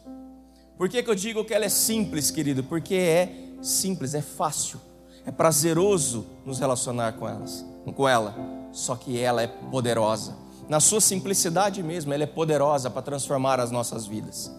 Por 0.76 0.88
que, 0.88 1.00
que 1.00 1.08
eu 1.08 1.14
digo 1.14 1.44
que 1.44 1.54
ela 1.54 1.66
é 1.66 1.68
simples, 1.68 2.28
querido? 2.28 2.64
Porque 2.64 2.96
é 2.96 3.54
simples, 3.62 4.14
é 4.14 4.20
fácil, 4.20 4.80
é 5.24 5.30
prazeroso 5.30 6.26
nos 6.44 6.58
relacionar 6.58 7.12
com 7.12 7.28
elas, 7.28 7.64
com 7.94 8.08
ela 8.08 8.34
só 8.72 8.96
que 8.96 9.20
ela 9.20 9.42
é 9.42 9.46
poderosa. 9.46 10.34
Na 10.68 10.80
sua 10.80 11.00
simplicidade 11.00 11.84
mesmo, 11.84 12.12
ela 12.12 12.24
é 12.24 12.26
poderosa 12.26 12.90
para 12.90 13.00
transformar 13.00 13.60
as 13.60 13.70
nossas 13.70 14.08
vidas, 14.08 14.50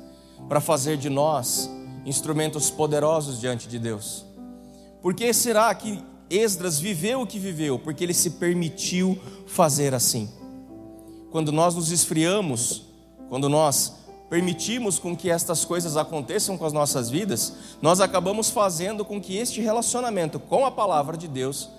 para 0.47 0.61
fazer 0.61 0.97
de 0.97 1.09
nós 1.09 1.69
instrumentos 2.05 2.69
poderosos 2.69 3.39
diante 3.39 3.67
de 3.67 3.79
Deus. 3.79 4.25
Por 5.01 5.13
que 5.13 5.33
será 5.33 5.73
que 5.73 6.03
Esdras 6.29 6.79
viveu 6.79 7.21
o 7.21 7.27
que 7.27 7.39
viveu? 7.39 7.77
Porque 7.77 8.03
ele 8.03 8.13
se 8.13 8.31
permitiu 8.31 9.19
fazer 9.47 9.93
assim. 9.93 10.29
Quando 11.31 11.51
nós 11.51 11.75
nos 11.75 11.91
esfriamos, 11.91 12.83
quando 13.29 13.49
nós 13.49 13.93
permitimos 14.29 14.97
com 14.97 15.15
que 15.15 15.29
estas 15.29 15.63
coisas 15.63 15.97
aconteçam 15.97 16.57
com 16.57 16.65
as 16.65 16.73
nossas 16.73 17.09
vidas, 17.09 17.53
nós 17.81 17.99
acabamos 17.99 18.49
fazendo 18.49 19.05
com 19.05 19.21
que 19.21 19.37
este 19.37 19.61
relacionamento 19.61 20.39
com 20.39 20.65
a 20.65 20.71
palavra 20.71 21.15
de 21.15 21.27
Deus, 21.27 21.69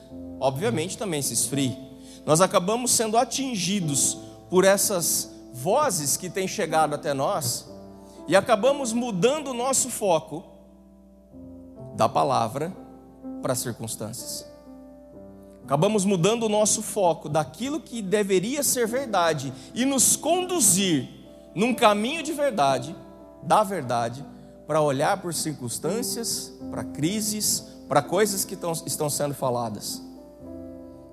obviamente, 0.40 0.96
também 0.96 1.23
se 1.23 1.35
esfrie. 1.35 1.76
Nós 2.25 2.40
acabamos 2.40 2.92
sendo 2.92 3.16
atingidos 3.16 4.18
por 4.49 4.64
essas 4.64 5.30
vozes 5.52 6.16
que 6.16 6.28
têm 6.28 6.46
chegado 6.46 6.94
até 6.94 7.14
nós 7.14 7.66
e 8.28 8.35
acabamos 8.35 8.92
mudando 8.92 9.49
o 9.49 9.54
nosso 9.54 9.88
foco 9.88 10.45
da 11.95 12.09
palavra 12.09 12.73
para 13.42 13.52
as 13.52 13.59
circunstâncias. 13.61 14.47
Acabamos 15.64 16.04
mudando 16.04 16.45
o 16.45 16.49
nosso 16.49 16.80
foco 16.83 17.28
daquilo 17.28 17.80
que 17.80 18.00
deveria 18.00 18.62
ser 18.62 18.87
verdade 18.87 19.52
e 19.75 19.85
nos 19.85 20.14
conduzir 20.14 21.09
num 21.54 21.75
caminho 21.75 22.23
de 22.23 22.33
verdade, 22.33 22.95
da 23.42 23.64
verdade, 23.64 24.25
para 24.66 24.80
olhar 24.80 25.21
por 25.21 25.33
circunstâncias, 25.33 26.52
para 26.71 26.85
crises, 26.85 27.64
para 27.88 28.02
coisas 28.02 28.45
que 28.45 28.54
estão, 28.87 29.09
sendo 29.09 29.35
faladas. 29.35 30.02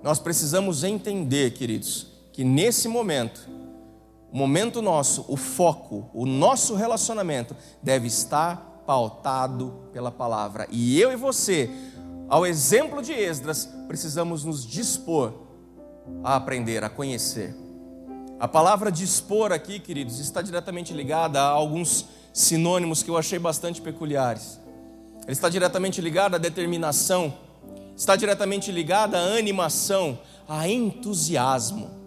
Nós 0.02 0.20
precisamos 0.20 0.84
entender, 0.84 1.52
queridos, 1.54 2.08
que 2.32 2.44
nesse 2.44 2.88
momento, 2.88 3.48
o 4.34 4.38
momento 4.38 4.82
nosso, 4.82 5.24
o 5.28 5.38
foco, 5.38 6.10
o 6.12 6.26
nosso 6.26 6.74
relacionamento 6.74 7.56
deve 7.84 8.08
estar 8.08 8.82
pautado 8.84 9.76
pela 9.94 10.12
palavra. 10.12 10.68
E 10.72 11.00
eu 11.00 11.12
e 11.12 11.16
você, 11.16 11.70
ao 12.28 12.44
exemplo 12.44 13.04
de 13.04 13.14
Esdras, 13.14 13.70
precisamos 13.88 14.44
nos 14.44 14.66
dispor 14.66 15.34
a 16.24 16.36
aprender, 16.36 16.84
a 16.84 16.90
conhecer. 16.90 17.56
A 18.40 18.48
palavra 18.48 18.92
dispor 18.92 19.52
aqui, 19.52 19.80
queridos, 19.80 20.20
está 20.20 20.42
diretamente 20.42 20.94
ligada 20.94 21.40
a 21.40 21.50
alguns 21.50 22.08
sinônimos 22.34 23.04
que 23.04 23.12
eu 23.12 23.18
achei 23.18 23.38
bastante 23.38 23.84
peculiares. 23.84 24.60
Ele 25.22 25.32
está 25.32 25.48
diretamente 25.48 26.02
ligado 26.02 26.34
à 26.34 26.38
determinação, 26.40 27.32
está 27.96 28.16
diretamente 28.16 28.72
ligada 28.72 29.16
à 29.16 29.38
animação, 29.38 30.18
a 30.50 30.68
entusiasmo. 30.68 32.03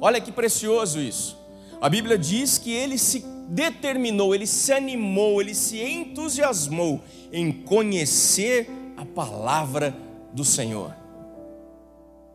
Olha 0.00 0.20
que 0.20 0.32
precioso 0.32 1.00
isso. 1.00 1.38
A 1.80 1.88
Bíblia 1.88 2.16
diz 2.16 2.58
que 2.58 2.72
ele 2.72 2.98
se 2.98 3.24
determinou, 3.48 4.34
ele 4.34 4.46
se 4.46 4.72
animou, 4.72 5.40
ele 5.40 5.54
se 5.54 5.80
entusiasmou 5.80 7.00
em 7.32 7.52
conhecer 7.52 8.70
a 8.96 9.04
palavra 9.04 9.94
do 10.32 10.44
Senhor. 10.44 10.94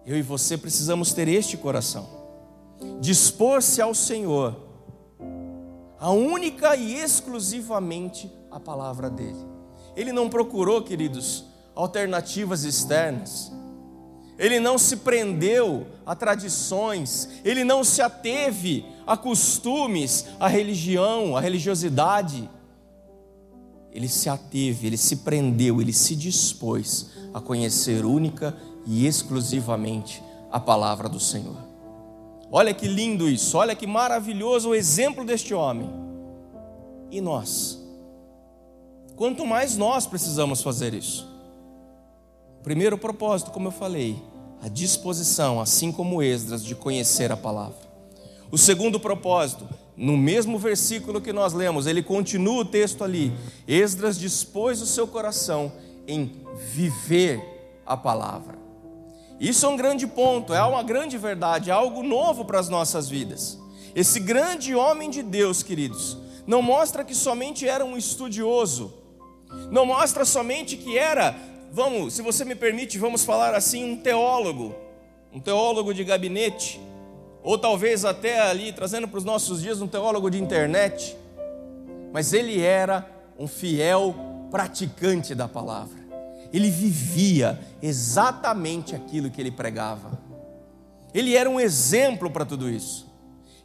Eu 0.05 0.17
e 0.17 0.21
você 0.21 0.57
precisamos 0.57 1.13
ter 1.13 1.27
este 1.27 1.57
coração 1.57 2.15
dispor-se 2.99 3.81
ao 3.81 3.93
Senhor, 3.93 4.55
a 5.99 6.11
única 6.11 6.75
e 6.75 6.95
exclusivamente 6.95 8.31
a 8.51 8.59
palavra 8.59 9.09
dele. 9.09 9.45
Ele 9.95 10.11
não 10.11 10.29
procurou, 10.29 10.81
queridos, 10.81 11.45
alternativas 11.73 12.63
externas. 12.63 13.51
Ele 14.37 14.59
não 14.59 14.77
se 14.77 14.97
prendeu 14.97 15.87
a 16.05 16.13
tradições, 16.13 17.29
ele 17.43 17.63
não 17.63 17.83
se 17.83 18.01
ateve 18.01 18.85
a 19.07 19.15
costumes, 19.15 20.25
a 20.39 20.47
religião, 20.47 21.37
a 21.37 21.39
religiosidade. 21.39 22.49
Ele 23.91 24.09
se 24.09 24.27
ateve, 24.27 24.87
ele 24.87 24.97
se 24.97 25.17
prendeu, 25.17 25.81
ele 25.81 25.93
se 25.93 26.15
dispôs 26.15 27.11
a 27.33 27.39
conhecer 27.39 28.03
única 28.03 28.55
e 28.85 29.07
exclusivamente 29.07 30.21
a 30.51 30.59
palavra 30.59 31.07
do 31.07 31.19
Senhor. 31.19 31.57
Olha 32.51 32.73
que 32.73 32.87
lindo 32.87 33.29
isso, 33.29 33.57
olha 33.57 33.75
que 33.75 33.87
maravilhoso 33.87 34.69
o 34.69 34.75
exemplo 34.75 35.23
deste 35.23 35.53
homem. 35.53 35.89
E 37.09 37.21
nós? 37.21 37.81
Quanto 39.15 39.45
mais 39.45 39.77
nós 39.77 40.05
precisamos 40.05 40.61
fazer 40.61 40.93
isso. 40.93 41.34
Primeiro 42.65 42.97
propósito, 42.97 43.51
como 43.51 43.67
eu 43.67 43.71
falei, 43.71 44.19
a 44.59 44.67
disposição, 44.67 45.61
assim 45.61 45.91
como 45.91 46.23
Esdras, 46.23 46.65
de 46.65 46.73
conhecer 46.73 47.31
a 47.31 47.37
palavra. 47.37 47.77
O 48.51 48.57
segundo 48.57 48.99
propósito, 48.99 49.69
no 49.95 50.17
mesmo 50.17 50.57
versículo 50.57 51.21
que 51.21 51.31
nós 51.31 51.53
lemos, 51.53 51.85
ele 51.85 52.01
continua 52.01 52.63
o 52.63 52.65
texto 52.65 53.03
ali. 53.03 53.31
Esdras 53.67 54.17
dispôs 54.17 54.81
o 54.81 54.87
seu 54.87 55.05
coração 55.05 55.71
em 56.07 56.41
viver 56.73 57.39
a 57.85 57.95
palavra. 57.95 58.57
Isso 59.39 59.63
é 59.67 59.69
um 59.69 59.77
grande 59.77 60.07
ponto, 60.07 60.51
é 60.51 60.63
uma 60.63 60.81
grande 60.81 61.19
verdade, 61.19 61.69
é 61.69 61.73
algo 61.73 62.01
novo 62.01 62.45
para 62.45 62.59
as 62.59 62.67
nossas 62.67 63.07
vidas. 63.07 63.59
Esse 63.93 64.19
grande 64.19 64.73
homem 64.73 65.11
de 65.11 65.21
Deus, 65.21 65.61
queridos, 65.61 66.17
não 66.47 66.63
mostra 66.63 67.03
que 67.03 67.13
somente 67.13 67.67
era 67.67 67.85
um 67.85 67.95
estudioso, 67.95 68.91
não 69.69 69.85
mostra 69.85 70.25
somente 70.25 70.75
que 70.75 70.97
era, 70.97 71.35
vamos, 71.75 72.13
se 72.13 72.21
você 72.21 72.45
me 72.45 72.55
permite, 72.55 72.97
vamos 72.97 73.23
falar 73.23 73.53
assim, 73.53 73.83
um 73.83 73.97
teólogo, 73.97 74.73
um 75.31 75.39
teólogo 75.39 75.93
de 75.93 76.03
gabinete, 76.03 76.79
ou 77.43 77.57
talvez 77.57 78.03
até 78.05 78.39
ali, 78.39 78.73
trazendo 78.73 79.07
para 79.07 79.17
os 79.17 79.23
nossos 79.23 79.61
dias, 79.61 79.81
um 79.81 79.87
teólogo 79.87 80.31
de 80.31 80.41
internet, 80.41 81.15
mas 82.11 82.33
ele 82.33 82.61
era 82.61 83.07
um 83.37 83.47
fiel 83.47 84.15
praticante 84.49 85.35
da 85.35 85.47
palavra 85.47 86.05
ele 86.55 86.69
vivia 86.69 87.59
exatamente 87.81 88.95
aquilo 88.95 89.29
que 89.29 89.41
ele 89.41 89.51
pregava. 89.51 90.17
Ele 91.13 91.35
era 91.35 91.49
um 91.49 91.59
exemplo 91.59 92.31
para 92.31 92.45
tudo 92.45 92.69
isso. 92.69 93.05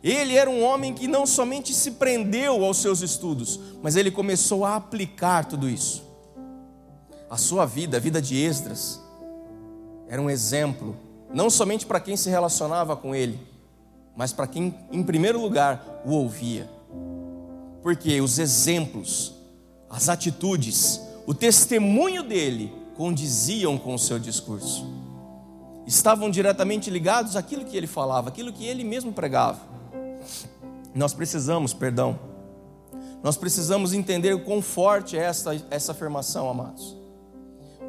Ele 0.02 0.34
era 0.34 0.50
um 0.50 0.60
homem 0.60 0.92
que 0.92 1.06
não 1.06 1.24
somente 1.24 1.72
se 1.72 1.92
prendeu 1.92 2.64
aos 2.64 2.78
seus 2.78 3.00
estudos, 3.00 3.60
mas 3.80 3.94
ele 3.94 4.10
começou 4.10 4.64
a 4.64 4.74
aplicar 4.74 5.44
tudo 5.44 5.68
isso. 5.68 6.02
A 7.30 7.36
sua 7.36 7.64
vida, 7.64 7.96
a 7.96 8.00
vida 8.00 8.20
de 8.20 8.36
Esdras, 8.36 9.00
era 10.08 10.20
um 10.20 10.28
exemplo, 10.28 10.96
não 11.32 11.48
somente 11.48 11.86
para 11.86 12.00
quem 12.00 12.16
se 12.16 12.28
relacionava 12.28 12.96
com 12.96 13.14
ele, 13.14 13.38
mas 14.16 14.32
para 14.32 14.48
quem, 14.48 14.74
em 14.90 15.04
primeiro 15.04 15.40
lugar, 15.40 16.02
o 16.04 16.10
ouvia. 16.10 16.68
Porque 17.82 18.20
os 18.20 18.40
exemplos, 18.40 19.32
as 19.88 20.08
atitudes, 20.08 21.00
o 21.24 21.32
testemunho 21.32 22.24
dele 22.24 22.72
condiziam 22.96 23.78
com 23.78 23.94
o 23.94 23.98
seu 23.98 24.18
discurso. 24.18 24.84
Estavam 25.86 26.28
diretamente 26.30 26.90
ligados 26.90 27.36
àquilo 27.36 27.64
que 27.64 27.76
ele 27.76 27.86
falava, 27.86 28.28
aquilo 28.28 28.52
que 28.52 28.66
ele 28.66 28.82
mesmo 28.82 29.12
pregava. 29.12 29.60
Nós 30.92 31.14
precisamos, 31.14 31.72
perdão, 31.72 32.18
nós 33.22 33.36
precisamos 33.36 33.92
entender 33.92 34.34
o 34.34 34.40
quão 34.40 34.60
forte 34.60 35.16
é 35.16 35.22
essa, 35.22 35.52
essa 35.70 35.92
afirmação, 35.92 36.50
amados. 36.50 36.99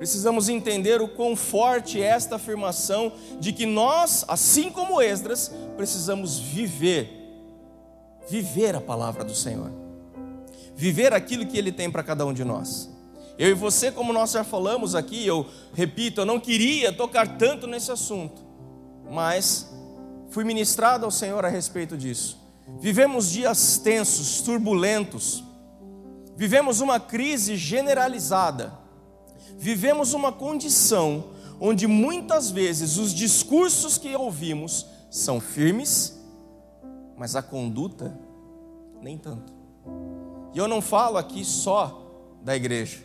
Precisamos 0.01 0.49
entender 0.49 0.99
o 0.99 1.07
quão 1.07 1.35
forte 1.35 2.01
é 2.01 2.07
esta 2.07 2.37
afirmação 2.37 3.13
de 3.39 3.53
que 3.53 3.67
nós, 3.67 4.25
assim 4.27 4.71
como 4.71 4.99
Esdras, 4.99 5.51
precisamos 5.77 6.39
viver, 6.39 7.07
viver 8.27 8.75
a 8.75 8.81
palavra 8.81 9.23
do 9.23 9.35
Senhor, 9.35 9.71
viver 10.75 11.13
aquilo 11.13 11.45
que 11.45 11.55
Ele 11.55 11.71
tem 11.71 11.91
para 11.91 12.01
cada 12.01 12.25
um 12.25 12.33
de 12.33 12.43
nós. 12.43 12.89
Eu 13.37 13.49
e 13.49 13.53
você, 13.53 13.91
como 13.91 14.11
nós 14.11 14.31
já 14.31 14.43
falamos 14.43 14.95
aqui, 14.95 15.23
eu 15.23 15.45
repito, 15.71 16.21
eu 16.21 16.25
não 16.25 16.39
queria 16.39 16.91
tocar 16.91 17.37
tanto 17.37 17.67
nesse 17.67 17.91
assunto, 17.91 18.41
mas 19.07 19.71
fui 20.31 20.43
ministrado 20.43 21.05
ao 21.05 21.11
Senhor 21.11 21.45
a 21.45 21.47
respeito 21.47 21.95
disso. 21.95 22.39
Vivemos 22.79 23.29
dias 23.29 23.77
tensos, 23.77 24.41
turbulentos, 24.41 25.43
vivemos 26.35 26.81
uma 26.81 26.99
crise 26.99 27.55
generalizada, 27.55 28.80
vivemos 29.61 30.15
uma 30.15 30.31
condição 30.31 31.25
onde 31.59 31.85
muitas 31.85 32.49
vezes 32.49 32.97
os 32.97 33.13
discursos 33.13 33.95
que 33.95 34.15
ouvimos 34.15 34.87
são 35.11 35.39
firmes, 35.39 36.19
mas 37.15 37.35
a 37.35 37.43
conduta 37.43 38.17
nem 38.99 39.19
tanto. 39.19 39.53
E 40.51 40.57
eu 40.57 40.67
não 40.67 40.81
falo 40.81 41.19
aqui 41.19 41.45
só 41.45 42.01
da 42.41 42.55
igreja. 42.55 42.97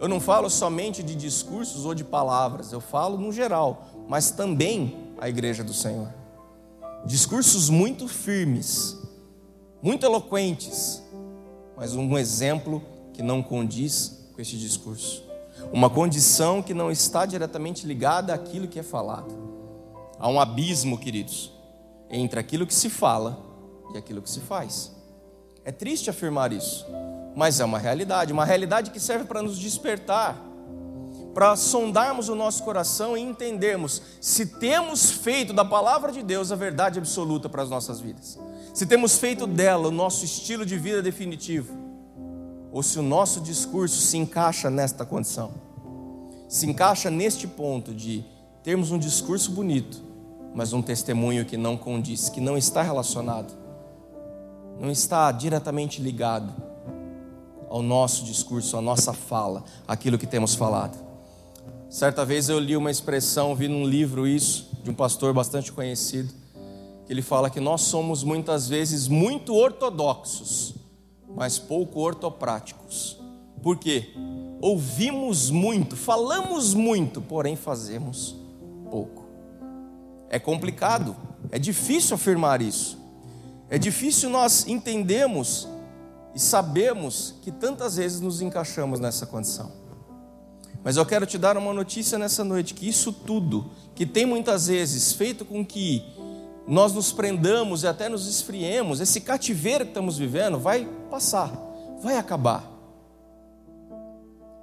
Eu 0.00 0.08
não 0.08 0.18
falo 0.18 0.50
somente 0.50 1.04
de 1.04 1.14
discursos 1.14 1.84
ou 1.84 1.94
de 1.94 2.02
palavras, 2.02 2.72
eu 2.72 2.80
falo 2.80 3.16
no 3.16 3.30
geral, 3.30 3.86
mas 4.08 4.32
também 4.32 5.14
a 5.20 5.28
igreja 5.28 5.62
do 5.62 5.72
Senhor. 5.72 6.12
Discursos 7.06 7.70
muito 7.70 8.08
firmes, 8.08 8.98
muito 9.80 10.04
eloquentes, 10.04 11.00
mas 11.76 11.94
um 11.94 12.18
exemplo 12.18 12.82
que 13.12 13.22
não 13.22 13.40
condiz 13.40 14.28
com 14.34 14.42
este 14.42 14.58
discurso. 14.58 15.31
Uma 15.70 15.90
condição 15.90 16.62
que 16.62 16.72
não 16.72 16.90
está 16.90 17.26
diretamente 17.26 17.86
ligada 17.86 18.32
àquilo 18.32 18.66
que 18.66 18.78
é 18.78 18.82
falado. 18.82 19.32
Há 20.18 20.28
um 20.28 20.40
abismo, 20.40 20.98
queridos, 20.98 21.52
entre 22.10 22.38
aquilo 22.38 22.66
que 22.66 22.74
se 22.74 22.88
fala 22.88 23.38
e 23.94 23.98
aquilo 23.98 24.22
que 24.22 24.30
se 24.30 24.40
faz. 24.40 24.92
É 25.64 25.72
triste 25.72 26.10
afirmar 26.10 26.52
isso, 26.52 26.86
mas 27.34 27.60
é 27.60 27.64
uma 27.64 27.78
realidade, 27.78 28.32
uma 28.32 28.44
realidade 28.44 28.90
que 28.90 29.00
serve 29.00 29.24
para 29.24 29.42
nos 29.42 29.58
despertar, 29.58 30.36
para 31.34 31.56
sondarmos 31.56 32.28
o 32.28 32.34
nosso 32.34 32.62
coração 32.62 33.16
e 33.16 33.20
entendermos 33.20 34.02
se 34.20 34.46
temos 34.46 35.10
feito 35.10 35.52
da 35.52 35.64
palavra 35.64 36.12
de 36.12 36.22
Deus 36.22 36.52
a 36.52 36.56
verdade 36.56 36.98
absoluta 36.98 37.48
para 37.48 37.62
as 37.62 37.70
nossas 37.70 38.00
vidas. 38.00 38.38
Se 38.74 38.86
temos 38.86 39.18
feito 39.18 39.46
dela 39.46 39.88
o 39.88 39.92
nosso 39.92 40.24
estilo 40.24 40.64
de 40.64 40.78
vida 40.78 41.02
definitivo, 41.02 41.81
ou 42.72 42.82
se 42.82 42.98
o 42.98 43.02
nosso 43.02 43.40
discurso 43.40 44.00
se 44.00 44.16
encaixa 44.16 44.70
nesta 44.70 45.04
condição. 45.04 45.52
Se 46.48 46.66
encaixa 46.66 47.10
neste 47.10 47.46
ponto 47.46 47.94
de 47.94 48.24
termos 48.62 48.90
um 48.90 48.98
discurso 48.98 49.50
bonito, 49.52 50.02
mas 50.54 50.72
um 50.72 50.80
testemunho 50.80 51.44
que 51.44 51.56
não 51.56 51.76
condiz, 51.76 52.28
que 52.28 52.40
não 52.40 52.56
está 52.56 52.82
relacionado, 52.82 53.52
não 54.80 54.90
está 54.90 55.30
diretamente 55.30 56.00
ligado 56.00 56.52
ao 57.68 57.82
nosso 57.82 58.24
discurso, 58.24 58.76
à 58.76 58.82
nossa 58.82 59.12
fala, 59.12 59.64
aquilo 59.86 60.18
que 60.18 60.26
temos 60.26 60.54
falado. 60.54 60.98
Certa 61.88 62.24
vez 62.24 62.48
eu 62.48 62.58
li 62.58 62.76
uma 62.76 62.90
expressão, 62.90 63.54
vi 63.54 63.68
num 63.68 63.86
livro 63.86 64.26
isso, 64.26 64.70
de 64.82 64.90
um 64.90 64.94
pastor 64.94 65.32
bastante 65.32 65.70
conhecido, 65.72 66.32
que 67.06 67.12
ele 67.12 67.22
fala 67.22 67.50
que 67.50 67.60
nós 67.60 67.82
somos 67.82 68.24
muitas 68.24 68.68
vezes 68.68 69.08
muito 69.08 69.54
ortodoxos, 69.54 70.74
mas 71.34 71.58
pouco 71.58 72.00
ortopráticos. 72.00 73.20
Por 73.62 73.78
quê? 73.78 74.12
Ouvimos 74.60 75.50
muito, 75.50 75.96
falamos 75.96 76.74
muito, 76.74 77.20
porém 77.20 77.56
fazemos 77.56 78.36
pouco. 78.90 79.24
É 80.28 80.38
complicado, 80.38 81.16
é 81.50 81.58
difícil 81.58 82.14
afirmar 82.14 82.62
isso. 82.62 82.98
É 83.68 83.78
difícil 83.78 84.28
nós 84.28 84.66
entendermos 84.66 85.68
e 86.34 86.40
sabemos 86.40 87.34
que 87.42 87.50
tantas 87.50 87.96
vezes 87.96 88.20
nos 88.20 88.40
encaixamos 88.40 89.00
nessa 89.00 89.26
condição. 89.26 89.72
Mas 90.84 90.96
eu 90.96 91.06
quero 91.06 91.26
te 91.26 91.38
dar 91.38 91.56
uma 91.56 91.72
notícia 91.72 92.18
nessa 92.18 92.42
noite: 92.42 92.74
que 92.74 92.88
isso 92.88 93.12
tudo, 93.12 93.70
que 93.94 94.04
tem 94.04 94.26
muitas 94.26 94.66
vezes 94.66 95.12
feito 95.12 95.44
com 95.44 95.64
que 95.64 96.04
nós 96.66 96.92
nos 96.92 97.12
prendamos 97.12 97.82
e 97.82 97.86
até 97.86 98.08
nos 98.08 98.26
esfriemos, 98.26 99.00
esse 99.00 99.20
cativeiro 99.20 99.84
que 99.84 99.90
estamos 99.90 100.18
vivendo 100.18 100.58
vai 100.58 100.86
passar, 101.10 101.52
vai 102.02 102.16
acabar. 102.16 102.70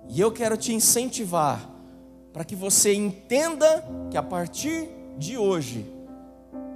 E 0.07 0.19
eu 0.19 0.31
quero 0.31 0.57
te 0.57 0.73
incentivar 0.73 1.69
para 2.33 2.43
que 2.43 2.55
você 2.55 2.93
entenda 2.93 3.85
que 4.09 4.17
a 4.17 4.23
partir 4.23 4.89
de 5.17 5.37
hoje 5.37 5.85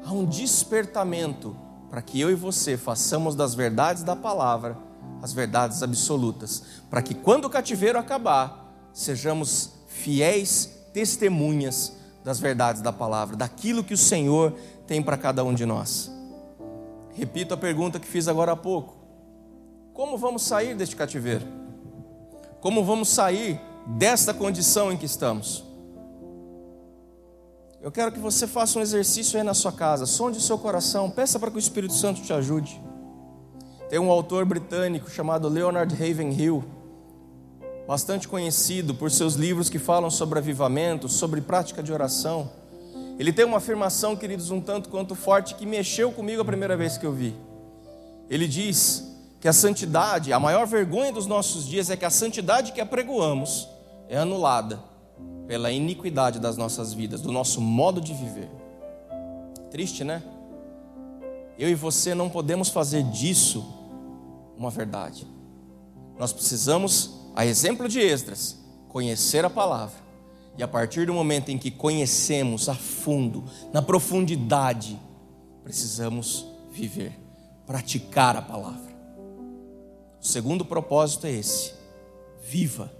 há 0.05 0.11
um 0.11 0.25
despertamento 0.25 1.55
para 1.89 2.01
que 2.01 2.19
eu 2.19 2.29
e 2.29 2.35
você 2.35 2.75
façamos 2.75 3.35
das 3.35 3.55
verdades 3.55 4.03
da 4.03 4.15
palavra 4.15 4.77
as 5.23 5.31
verdades 5.31 5.81
absolutas, 5.81 6.63
para 6.89 7.01
que 7.01 7.13
quando 7.13 7.45
o 7.45 7.49
cativeiro 7.49 7.97
acabar, 7.97 8.89
sejamos 8.91 9.69
fiéis 9.87 10.69
testemunhas 10.91 11.93
das 12.25 12.41
verdades 12.41 12.81
da 12.81 12.91
palavra, 12.91 13.37
daquilo 13.37 13.85
que 13.85 13.93
o 13.93 13.97
Senhor 13.97 14.53
tem 14.93 15.01
para 15.01 15.17
cada 15.17 15.43
um 15.43 15.55
de 15.55 15.65
nós. 15.65 16.11
Repito 17.15 17.55
a 17.55 17.57
pergunta 17.57 17.99
que 17.99 18.05
fiz 18.05 18.27
agora 18.27 18.51
há 18.51 18.55
pouco: 18.55 18.95
como 19.91 20.19
vamos 20.19 20.43
sair 20.43 20.75
deste 20.75 20.95
cativeiro? 20.95 21.47
Como 22.61 22.83
vamos 22.83 23.09
sair 23.09 23.59
desta 23.87 24.35
condição 24.35 24.91
em 24.91 24.97
que 24.97 25.07
estamos? 25.07 25.63
Eu 27.81 27.91
quero 27.91 28.11
que 28.11 28.19
você 28.19 28.45
faça 28.45 28.77
um 28.77 28.83
exercício 28.83 29.35
aí 29.35 29.43
na 29.43 29.55
sua 29.55 29.71
casa, 29.71 30.05
sonde 30.05 30.37
o 30.37 30.41
seu 30.41 30.59
coração, 30.59 31.09
peça 31.09 31.39
para 31.39 31.49
que 31.49 31.57
o 31.57 31.59
Espírito 31.59 31.93
Santo 31.93 32.21
te 32.21 32.31
ajude. 32.31 32.79
Tem 33.89 33.97
um 33.97 34.11
autor 34.11 34.45
britânico 34.45 35.09
chamado 35.09 35.49
Leonard 35.49 35.91
Ravenhill, 35.95 36.63
bastante 37.87 38.27
conhecido 38.27 38.93
por 38.93 39.09
seus 39.09 39.33
livros 39.33 39.69
que 39.69 39.79
falam 39.79 40.11
sobre 40.11 40.37
avivamento, 40.37 41.09
sobre 41.09 41.41
prática 41.41 41.81
de 41.81 41.91
oração. 41.91 42.62
Ele 43.17 43.31
tem 43.31 43.45
uma 43.45 43.57
afirmação, 43.57 44.15
queridos, 44.15 44.49
um 44.51 44.59
tanto 44.59 44.89
quanto 44.89 45.15
forte 45.15 45.55
que 45.55 45.65
mexeu 45.65 46.11
comigo 46.11 46.41
a 46.41 46.45
primeira 46.45 46.75
vez 46.75 46.97
que 46.97 47.05
eu 47.05 47.13
vi. 47.13 47.35
Ele 48.29 48.47
diz 48.47 49.13
que 49.39 49.47
a 49.47 49.53
santidade, 49.53 50.33
a 50.33 50.39
maior 50.39 50.65
vergonha 50.65 51.11
dos 51.11 51.27
nossos 51.27 51.67
dias 51.67 51.89
é 51.89 51.97
que 51.97 52.05
a 52.05 52.09
santidade 52.09 52.71
que 52.71 52.81
apregoamos 52.81 53.67
é 54.09 54.17
anulada 54.17 54.79
pela 55.47 55.71
iniquidade 55.71 56.39
das 56.39 56.57
nossas 56.57 56.93
vidas, 56.93 57.21
do 57.21 57.31
nosso 57.31 57.61
modo 57.61 57.99
de 57.99 58.13
viver. 58.13 58.49
Triste, 59.69 60.03
né? 60.03 60.23
Eu 61.57 61.69
e 61.69 61.75
você 61.75 62.15
não 62.15 62.29
podemos 62.29 62.69
fazer 62.69 63.03
disso 63.03 63.63
uma 64.57 64.69
verdade. 64.69 65.27
Nós 66.17 66.31
precisamos 66.31 67.19
a 67.35 67.45
exemplo 67.45 67.89
de 67.89 67.99
Esdras, 67.99 68.57
conhecer 68.87 69.43
a 69.43 69.49
palavra. 69.49 70.02
E 70.57 70.63
a 70.63 70.67
partir 70.67 71.07
do 71.07 71.13
momento 71.13 71.49
em 71.49 71.57
que 71.57 71.71
conhecemos 71.71 72.69
a 72.69 72.75
fundo, 72.75 73.43
na 73.71 73.81
profundidade, 73.81 74.99
precisamos 75.63 76.45
viver, 76.71 77.17
praticar 77.65 78.35
a 78.35 78.41
palavra. 78.41 78.93
O 80.21 80.25
segundo 80.25 80.63
propósito 80.63 81.25
é 81.25 81.31
esse: 81.31 81.73
viva. 82.43 82.91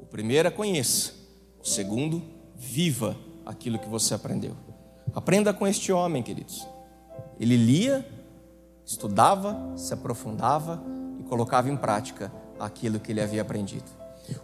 O 0.00 0.06
primeiro 0.06 0.48
é 0.48 0.50
conheça, 0.50 1.12
o 1.60 1.66
segundo, 1.66 2.22
viva 2.54 3.16
aquilo 3.44 3.78
que 3.78 3.88
você 3.88 4.14
aprendeu. 4.14 4.56
Aprenda 5.14 5.52
com 5.52 5.66
este 5.66 5.92
homem, 5.92 6.22
queridos. 6.22 6.66
Ele 7.38 7.56
lia, 7.56 8.06
estudava, 8.84 9.74
se 9.76 9.92
aprofundava 9.92 10.82
e 11.18 11.22
colocava 11.24 11.68
em 11.70 11.76
prática 11.76 12.32
aquilo 12.58 12.98
que 12.98 13.12
ele 13.12 13.20
havia 13.20 13.42
aprendido. 13.42 13.90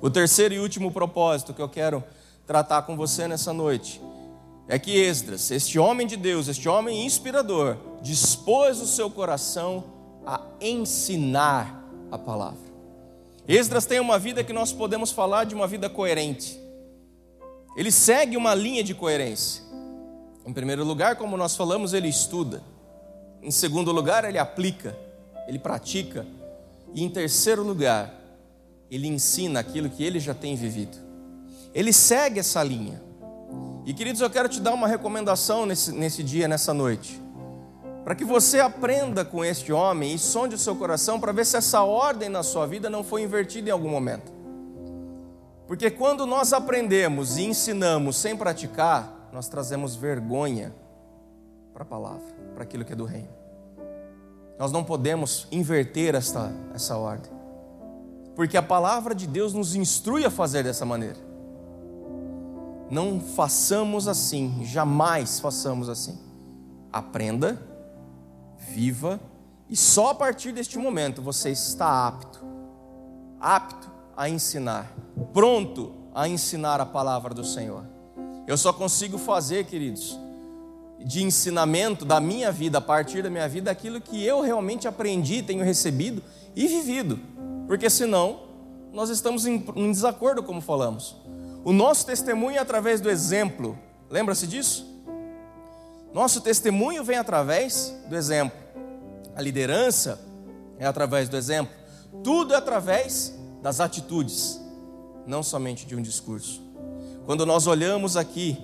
O 0.00 0.10
terceiro 0.10 0.54
e 0.54 0.58
último 0.58 0.90
propósito 0.90 1.52
que 1.52 1.60
eu 1.60 1.68
quero 1.68 2.02
tratar 2.46 2.82
com 2.82 2.96
você 2.96 3.26
nessa 3.26 3.52
noite 3.52 4.00
é 4.66 4.78
que 4.78 4.96
Esdras, 4.96 5.50
este 5.50 5.78
homem 5.78 6.06
de 6.06 6.16
Deus, 6.16 6.48
este 6.48 6.68
homem 6.68 7.04
inspirador, 7.04 7.76
dispôs 8.00 8.80
o 8.80 8.86
seu 8.86 9.10
coração 9.10 9.84
a 10.26 10.40
ensinar 10.60 11.84
a 12.10 12.16
palavra. 12.16 12.64
Esdras 13.46 13.84
tem 13.84 14.00
uma 14.00 14.18
vida 14.18 14.42
que 14.42 14.52
nós 14.52 14.72
podemos 14.72 15.10
falar 15.10 15.44
de 15.44 15.54
uma 15.54 15.66
vida 15.66 15.90
coerente. 15.90 16.58
Ele 17.76 17.90
segue 17.90 18.36
uma 18.36 18.54
linha 18.54 18.82
de 18.82 18.94
coerência. 18.94 19.62
Em 20.46 20.52
primeiro 20.52 20.84
lugar, 20.84 21.16
como 21.16 21.36
nós 21.36 21.54
falamos, 21.54 21.92
ele 21.92 22.08
estuda. 22.08 22.62
Em 23.42 23.50
segundo 23.50 23.92
lugar, 23.92 24.24
ele 24.24 24.38
aplica, 24.38 24.96
ele 25.46 25.58
pratica 25.58 26.26
e 26.94 27.02
em 27.02 27.08
terceiro 27.08 27.64
lugar, 27.64 28.14
ele 28.88 29.08
ensina 29.08 29.58
aquilo 29.58 29.90
que 29.90 30.04
ele 30.04 30.20
já 30.20 30.32
tem 30.32 30.54
vivido. 30.54 30.96
Ele 31.74 31.92
segue 31.92 32.38
essa 32.38 32.62
linha. 32.62 33.02
E 33.84 33.92
queridos, 33.92 34.20
eu 34.20 34.30
quero 34.30 34.48
te 34.48 34.60
dar 34.60 34.72
uma 34.72 34.86
recomendação 34.86 35.66
nesse, 35.66 35.92
nesse 35.92 36.22
dia, 36.22 36.46
nessa 36.46 36.72
noite. 36.72 37.20
Para 38.04 38.14
que 38.14 38.24
você 38.24 38.60
aprenda 38.60 39.24
com 39.24 39.44
este 39.44 39.72
homem 39.72 40.14
e 40.14 40.18
sonde 40.18 40.54
o 40.54 40.58
seu 40.58 40.76
coração 40.76 41.18
para 41.18 41.32
ver 41.32 41.44
se 41.44 41.56
essa 41.56 41.82
ordem 41.82 42.28
na 42.28 42.42
sua 42.42 42.66
vida 42.66 42.88
não 42.88 43.02
foi 43.02 43.22
invertida 43.22 43.68
em 43.68 43.72
algum 43.72 43.88
momento. 43.88 44.32
Porque 45.66 45.90
quando 45.90 46.26
nós 46.26 46.52
aprendemos 46.52 47.38
e 47.38 47.44
ensinamos 47.44 48.16
sem 48.16 48.36
praticar, 48.36 49.28
nós 49.32 49.48
trazemos 49.48 49.96
vergonha 49.96 50.74
para 51.72 51.82
a 51.82 51.86
palavra, 51.86 52.34
para 52.54 52.62
aquilo 52.62 52.84
que 52.84 52.92
é 52.92 52.96
do 52.96 53.04
reino. 53.04 53.28
Nós 54.58 54.70
não 54.70 54.84
podemos 54.84 55.48
inverter 55.50 56.14
essa, 56.14 56.52
essa 56.72 56.96
ordem, 56.96 57.32
porque 58.36 58.56
a 58.56 58.62
palavra 58.62 59.14
de 59.14 59.26
Deus 59.26 59.52
nos 59.52 59.74
instrui 59.74 60.24
a 60.24 60.30
fazer 60.30 60.62
dessa 60.62 60.84
maneira. 60.84 61.33
Não 62.94 63.18
façamos 63.18 64.06
assim, 64.06 64.64
jamais 64.64 65.40
façamos 65.40 65.88
assim. 65.88 66.16
Aprenda, 66.92 67.60
viva, 68.56 69.18
e 69.68 69.74
só 69.74 70.10
a 70.10 70.14
partir 70.14 70.52
deste 70.52 70.78
momento 70.78 71.20
você 71.20 71.50
está 71.50 72.06
apto, 72.06 72.38
apto 73.40 73.90
a 74.16 74.28
ensinar, 74.28 74.94
pronto 75.32 75.92
a 76.14 76.28
ensinar 76.28 76.80
a 76.80 76.86
palavra 76.86 77.34
do 77.34 77.42
Senhor. 77.42 77.84
Eu 78.46 78.56
só 78.56 78.72
consigo 78.72 79.18
fazer, 79.18 79.66
queridos, 79.66 80.16
de 81.04 81.24
ensinamento 81.24 82.04
da 82.04 82.20
minha 82.20 82.52
vida, 82.52 82.78
a 82.78 82.80
partir 82.80 83.24
da 83.24 83.28
minha 83.28 83.48
vida, 83.48 83.72
aquilo 83.72 84.00
que 84.00 84.24
eu 84.24 84.40
realmente 84.40 84.86
aprendi, 84.86 85.42
tenho 85.42 85.64
recebido 85.64 86.22
e 86.54 86.68
vivido. 86.68 87.18
Porque 87.66 87.90
senão, 87.90 88.38
nós 88.92 89.10
estamos 89.10 89.46
em, 89.46 89.58
desacordo, 89.90 90.44
como 90.44 90.60
falamos. 90.60 91.16
O 91.64 91.72
nosso 91.72 92.04
testemunho 92.04 92.58
é 92.58 92.60
através 92.60 93.00
do 93.00 93.08
exemplo. 93.08 93.78
Lembra-se 94.10 94.46
disso? 94.46 94.86
Nosso 96.12 96.42
testemunho 96.42 97.02
vem 97.02 97.16
através 97.16 97.92
do 98.06 98.14
exemplo. 98.14 98.56
A 99.34 99.40
liderança 99.40 100.20
é 100.78 100.84
através 100.86 101.28
do 101.28 101.36
exemplo. 101.36 101.74
Tudo 102.22 102.52
é 102.52 102.56
através 102.56 103.34
das 103.62 103.80
atitudes, 103.80 104.60
não 105.26 105.42
somente 105.42 105.86
de 105.86 105.96
um 105.96 106.02
discurso. 106.02 106.62
Quando 107.24 107.46
nós 107.46 107.66
olhamos 107.66 108.14
aqui 108.14 108.58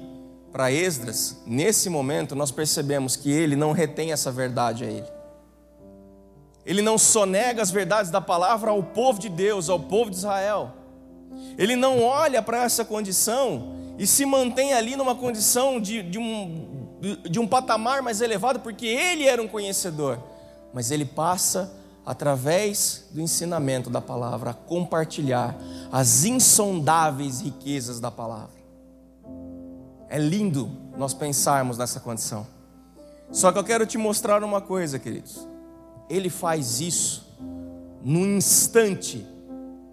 para 0.53 0.71
Esdras, 0.71 1.41
nesse 1.47 1.89
momento 1.89 2.37
nós 2.37 2.51
percebemos 2.51 3.17
que 3.17 3.31
ele 3.31 3.57
não 3.57 3.73
retém 3.73 4.13
essa 4.13 4.31
verdade 4.31 4.85
a 4.85 4.87
ele. 4.89 5.09
Ele 6.67 6.83
não 6.83 6.99
sonega 6.99 7.63
as 7.63 7.71
verdades 7.71 8.11
da 8.11 8.21
palavra 8.21 8.71
ao 8.71 8.83
povo 8.83 9.19
de 9.19 9.31
Deus, 9.31 9.71
ao 9.71 9.81
povo 9.81 10.11
de 10.11 10.17
Israel. 10.17 10.80
Ele 11.57 11.77
não 11.77 12.03
olha 12.03 12.43
para 12.43 12.65
essa 12.65 12.85
condição 12.85 13.75
e 13.99 14.07
se 14.07 14.25
mantém 14.25 14.73
ali 14.73 14.97
numa 14.97 15.15
condição 15.15 15.81
de, 15.81 16.03
de, 16.03 16.19
um, 16.19 16.89
de 17.29 17.39
um 17.39 17.47
patamar 17.47 18.03
mais 18.03 18.21
elevado, 18.21 18.61
porque 18.61 18.87
ele 18.87 19.25
era 19.27 19.43
um 19.43 19.49
conhecedor, 19.49 20.19
mas 20.73 20.91
ele 20.91 21.05
passa 21.05 21.73
através 22.05 23.07
do 23.11 23.21
ensinamento 23.21 23.91
da 23.91 24.01
palavra, 24.01 24.51
a 24.51 24.55
compartilhar 24.55 25.57
as 25.93 26.25
insondáveis 26.25 27.41
riquezas 27.41 28.01
da 28.01 28.11
palavra. 28.11 28.59
É 30.09 30.19
lindo 30.19 30.71
nós 30.97 31.15
pensarmos 31.15 31.79
nessa 31.79 32.01
condição. 32.01 32.47
Só 33.31 33.53
que 33.53 33.59
eu 33.59 33.65
quero 33.65 33.87
te 33.87 33.97
mostrar 33.97 34.43
uma 34.43 34.61
coisa, 34.61 34.99
queridos. 34.99 35.47
Ele 36.09 36.29
faz 36.29 36.81
isso 36.81 37.29
no 38.03 38.27
instante 38.27 39.25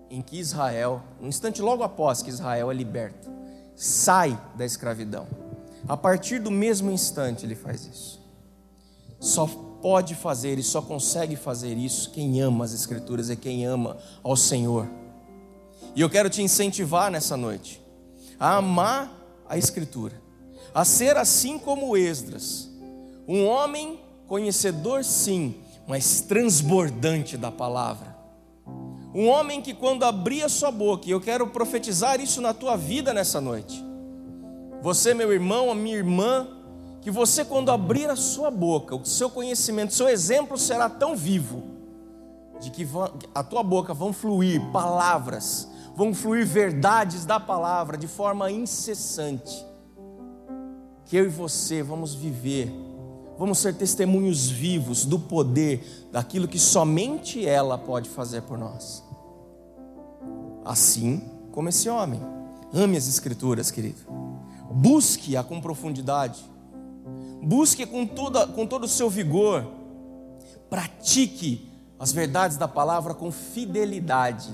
em 0.10 0.22
que 0.22 0.40
Israel, 0.40 1.02
no 1.20 1.28
instante 1.28 1.62
logo 1.62 1.84
após 1.84 2.22
que 2.22 2.30
Israel 2.30 2.72
é 2.72 2.74
liberto, 2.74 3.30
sai 3.76 4.40
da 4.56 4.66
escravidão. 4.66 5.28
A 5.88 5.96
partir 5.96 6.40
do 6.40 6.52
mesmo 6.52 6.92
instante 6.92 7.46
ele 7.46 7.56
faz 7.56 7.86
isso. 7.86 8.22
Só 9.20 9.48
pode 9.82 10.16
fazer 10.16 10.58
e 10.58 10.64
só 10.64 10.82
consegue 10.82 11.36
fazer 11.36 11.78
isso 11.78 12.12
quem 12.12 12.42
ama 12.42 12.66
as 12.66 12.74
Escrituras, 12.74 13.30
é 13.30 13.36
quem 13.36 13.66
ama 13.66 13.98
ao 14.24 14.36
Senhor. 14.36 14.88
E 15.96 16.02
eu 16.02 16.10
quero 16.10 16.30
te 16.30 16.42
incentivar 16.42 17.12
nessa 17.12 17.38
noite 17.38 17.82
a 18.40 18.58
amar 18.58 19.12
a 19.48 19.58
Escritura, 19.58 20.22
a 20.74 20.84
ser 20.84 21.18
assim 21.18 21.58
como 21.58 21.96
Esdras, 21.96 22.70
um 23.28 23.46
homem 23.46 24.00
conhecedor, 24.28 25.04
sim, 25.04 25.56
mas 25.88 26.22
transbordante 26.22 27.38
da 27.38 27.52
palavra. 27.52 28.17
Um 29.14 29.28
homem 29.28 29.62
que, 29.62 29.74
quando 29.74 30.04
abria 30.04 30.50
sua 30.50 30.72
boca, 30.72 31.08
e 31.08 31.12
eu 31.12 31.22
quero 31.22 31.48
profetizar 31.48 32.20
isso 32.20 32.42
na 32.42 32.54
tua 32.54 32.76
vida 32.76 33.14
nessa 33.14 33.40
noite. 33.40 33.84
Você, 34.82 35.14
meu 35.14 35.34
irmão, 35.34 35.72
a 35.72 35.76
minha 35.76 35.96
irmã, 35.96 36.48
que 37.02 37.10
você, 37.10 37.44
quando 37.44 37.72
abrir 37.72 38.10
a 38.10 38.16
sua 38.16 38.52
boca, 38.52 38.96
o 38.96 39.06
seu 39.06 39.30
conhecimento, 39.30 39.92
o 39.92 39.94
seu 39.94 40.10
exemplo 40.10 40.58
será 40.58 40.90
tão 40.90 41.16
vivo, 41.16 41.64
de 42.60 42.70
que 42.70 42.88
a 43.34 43.44
tua 43.44 43.64
boca 43.64 43.94
vão 43.94 44.12
fluir 44.12 44.62
palavras, 44.72 45.70
vão 45.96 46.14
fluir 46.14 46.46
verdades 46.46 47.26
da 47.26 47.40
palavra 47.40 47.98
de 47.98 48.08
forma 48.08 48.52
incessante. 48.52 49.66
Que 51.06 51.18
eu 51.18 51.26
e 51.26 51.30
você 51.30 51.82
vamos 51.82 52.14
viver, 52.14 52.72
vamos 53.38 53.60
ser 53.60 53.76
testemunhos 53.76 54.50
vivos 54.50 55.06
do 55.06 55.20
poder 55.20 56.10
daquilo 56.12 56.48
que 56.48 56.60
somente 56.60 57.46
ela 57.46 57.78
pode 57.78 58.10
fazer 58.10 58.42
por 58.42 58.58
nós. 58.58 59.04
Assim 60.66 61.22
como 61.52 61.70
esse 61.70 61.90
homem. 61.90 62.22
Ame 62.74 62.98
as 62.98 63.08
Escrituras, 63.08 63.72
querido. 63.72 64.02
Busque-a 64.72 65.44
com 65.44 65.62
profundidade 65.62 66.44
busque 67.42 67.86
com, 67.86 68.06
toda, 68.06 68.48
com 68.48 68.66
todo 68.66 68.84
o 68.84 68.88
seu 68.88 69.10
vigor, 69.10 69.66
pratique 70.70 71.72
as 72.00 72.12
verdades 72.12 72.58
da 72.58 72.68
palavra 72.68 73.14
com 73.14 73.32
fidelidade, 73.32 74.54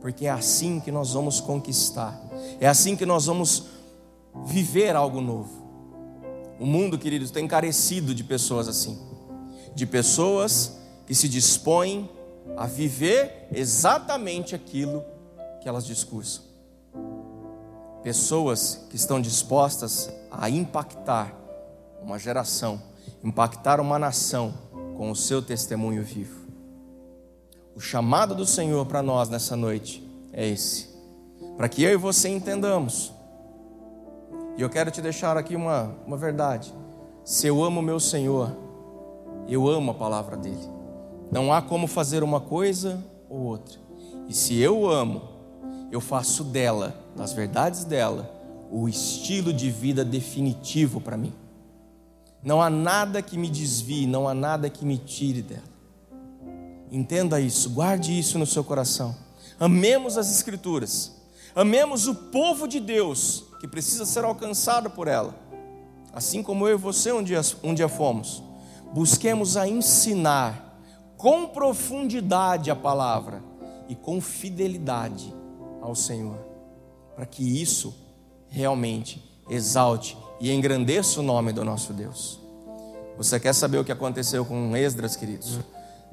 porque 0.00 0.26
é 0.26 0.30
assim 0.30 0.80
que 0.80 0.90
nós 0.90 1.12
vamos 1.12 1.40
conquistar, 1.40 2.18
é 2.60 2.66
assim 2.66 2.96
que 2.96 3.06
nós 3.06 3.26
vamos 3.26 3.66
viver 4.44 4.96
algo 4.96 5.20
novo. 5.20 5.65
O 6.58 6.64
mundo, 6.64 6.98
queridos, 6.98 7.30
tem 7.30 7.46
carecido 7.46 8.14
de 8.14 8.24
pessoas 8.24 8.68
assim, 8.68 8.98
de 9.74 9.84
pessoas 9.84 10.78
que 11.06 11.14
se 11.14 11.28
dispõem 11.28 12.08
a 12.56 12.66
viver 12.66 13.48
exatamente 13.52 14.54
aquilo 14.54 15.04
que 15.60 15.68
elas 15.68 15.84
discursam. 15.84 16.44
Pessoas 18.02 18.86
que 18.88 18.96
estão 18.96 19.20
dispostas 19.20 20.10
a 20.30 20.48
impactar 20.48 21.34
uma 22.02 22.18
geração, 22.18 22.80
impactar 23.22 23.80
uma 23.80 23.98
nação 23.98 24.54
com 24.96 25.10
o 25.10 25.16
seu 25.16 25.42
testemunho 25.42 26.02
vivo. 26.02 26.46
O 27.74 27.80
chamado 27.80 28.34
do 28.34 28.46
Senhor 28.46 28.86
para 28.86 29.02
nós 29.02 29.28
nessa 29.28 29.54
noite 29.56 30.02
é 30.32 30.48
esse, 30.48 30.88
para 31.56 31.68
que 31.68 31.82
eu 31.82 31.92
e 31.92 31.96
você 31.96 32.28
entendamos. 32.28 33.15
E 34.56 34.62
eu 34.62 34.70
quero 34.70 34.90
te 34.90 35.02
deixar 35.02 35.36
aqui 35.36 35.54
uma, 35.54 35.94
uma 36.06 36.16
verdade: 36.16 36.72
se 37.24 37.46
eu 37.46 37.62
amo 37.62 37.82
meu 37.82 38.00
Senhor, 38.00 38.56
eu 39.48 39.68
amo 39.68 39.90
a 39.90 39.94
palavra 39.94 40.36
dEle. 40.36 40.70
Não 41.30 41.52
há 41.52 41.60
como 41.60 41.86
fazer 41.86 42.22
uma 42.22 42.40
coisa 42.40 43.04
ou 43.28 43.40
outra. 43.40 43.78
E 44.28 44.34
se 44.34 44.58
eu 44.58 44.88
amo, 44.88 45.22
eu 45.90 46.00
faço 46.00 46.42
dela, 46.42 46.94
das 47.14 47.32
verdades 47.32 47.84
dela, 47.84 48.30
o 48.70 48.88
estilo 48.88 49.52
de 49.52 49.70
vida 49.70 50.04
definitivo 50.04 51.00
para 51.00 51.16
mim. 51.16 51.32
Não 52.42 52.62
há 52.62 52.70
nada 52.70 53.20
que 53.20 53.36
me 53.36 53.50
desvie, 53.50 54.06
não 54.06 54.28
há 54.28 54.34
nada 54.34 54.70
que 54.70 54.84
me 54.84 54.98
tire 54.98 55.42
dela. 55.42 55.76
Entenda 56.90 57.40
isso, 57.40 57.70
guarde 57.70 58.16
isso 58.16 58.38
no 58.38 58.46
seu 58.46 58.62
coração. 58.62 59.14
Amemos 59.58 60.16
as 60.16 60.30
Escrituras, 60.30 61.12
amemos 61.54 62.06
o 62.06 62.14
povo 62.14 62.68
de 62.68 62.78
Deus 62.78 63.44
que 63.66 63.70
precisa 63.72 64.06
ser 64.06 64.24
alcançado 64.24 64.88
por 64.88 65.08
ela, 65.08 65.34
assim 66.12 66.42
como 66.42 66.68
eu 66.68 66.76
e 66.76 66.80
você 66.80 67.12
um 67.12 67.22
dia, 67.22 67.40
um 67.62 67.74
dia 67.74 67.88
fomos. 67.88 68.42
Busquemos 68.94 69.56
a 69.56 69.68
ensinar 69.68 70.80
com 71.16 71.48
profundidade 71.48 72.70
a 72.70 72.76
palavra 72.76 73.42
e 73.88 73.96
com 73.96 74.20
fidelidade 74.20 75.34
ao 75.82 75.94
Senhor, 75.94 76.38
para 77.16 77.26
que 77.26 77.60
isso 77.60 77.94
realmente 78.48 79.22
exalte 79.50 80.16
e 80.40 80.52
engrandeça 80.52 81.20
o 81.20 81.22
nome 81.22 81.52
do 81.52 81.64
nosso 81.64 81.92
Deus. 81.92 82.38
Você 83.16 83.40
quer 83.40 83.52
saber 83.52 83.78
o 83.78 83.84
que 83.84 83.92
aconteceu 83.92 84.44
com 84.44 84.76
Esdras, 84.76 85.16
queridos? 85.16 85.58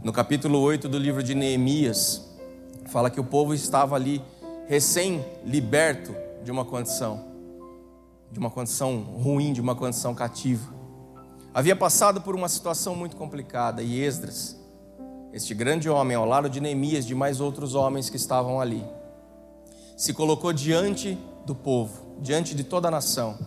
No 0.01 0.11
capítulo 0.11 0.59
8 0.59 0.89
do 0.89 0.97
livro 0.97 1.21
de 1.21 1.35
Neemias, 1.35 2.23
fala 2.87 3.09
que 3.09 3.19
o 3.19 3.23
povo 3.23 3.53
estava 3.53 3.95
ali 3.95 4.21
recém-liberto 4.67 6.15
de 6.43 6.51
uma 6.51 6.65
condição, 6.65 7.32
de 8.33 8.39
uma 8.39 8.49
condição 8.49 8.99
ruim, 8.99 9.53
de 9.53 9.61
uma 9.61 9.75
condição 9.75 10.13
cativa. 10.13 10.73
Havia 11.53 11.75
passado 11.75 12.19
por 12.19 12.35
uma 12.35 12.49
situação 12.49 12.95
muito 12.95 13.15
complicada 13.15 13.81
e 13.81 14.01
Esdras, 14.01 14.59
este 15.31 15.53
grande 15.53 15.89
homem, 15.89 16.17
ao 16.17 16.25
lado 16.25 16.49
de 16.49 16.59
Neemias, 16.59 17.05
de 17.05 17.15
mais 17.15 17.39
outros 17.39 17.75
homens 17.75 18.09
que 18.09 18.17
estavam 18.17 18.59
ali, 18.59 18.83
se 19.95 20.13
colocou 20.13 20.51
diante 20.51 21.17
do 21.45 21.55
povo, 21.55 22.17
diante 22.19 22.53
de 22.53 22.65
toda 22.65 22.89
a 22.89 22.91
nação 22.91 23.37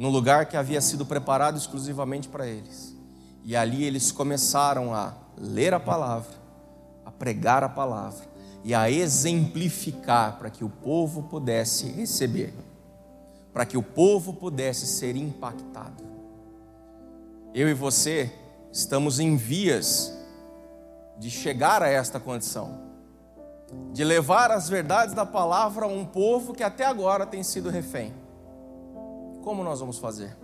num 0.00 0.08
lugar 0.08 0.46
que 0.46 0.56
havia 0.56 0.80
sido 0.80 1.04
preparado 1.04 1.58
exclusivamente 1.58 2.26
para 2.26 2.46
eles. 2.46 2.96
E 3.44 3.54
ali 3.54 3.84
eles 3.84 4.10
começaram 4.10 4.94
a 4.94 5.12
ler 5.36 5.74
a 5.74 5.78
palavra, 5.78 6.32
a 7.04 7.10
pregar 7.10 7.62
a 7.62 7.68
palavra 7.68 8.24
e 8.64 8.74
a 8.74 8.90
exemplificar 8.90 10.38
para 10.38 10.48
que 10.48 10.64
o 10.64 10.70
povo 10.70 11.24
pudesse 11.24 11.86
receber, 11.90 12.54
para 13.52 13.66
que 13.66 13.76
o 13.76 13.82
povo 13.82 14.32
pudesse 14.32 14.86
ser 14.86 15.16
impactado. 15.16 16.04
Eu 17.52 17.68
e 17.68 17.74
você 17.74 18.32
estamos 18.72 19.18
em 19.18 19.36
vias 19.36 20.16
de 21.18 21.28
chegar 21.30 21.82
a 21.82 21.88
esta 21.88 22.20
condição, 22.20 22.80
de 23.92 24.04
levar 24.04 24.50
as 24.50 24.68
verdades 24.68 25.14
da 25.14 25.26
palavra 25.26 25.84
a 25.84 25.88
um 25.88 26.04
povo 26.04 26.54
que 26.54 26.62
até 26.62 26.84
agora 26.84 27.26
tem 27.26 27.42
sido 27.42 27.68
refém. 27.68 28.14
Como 29.42 29.64
nós 29.64 29.80
vamos 29.80 29.98
fazer? 29.98 30.36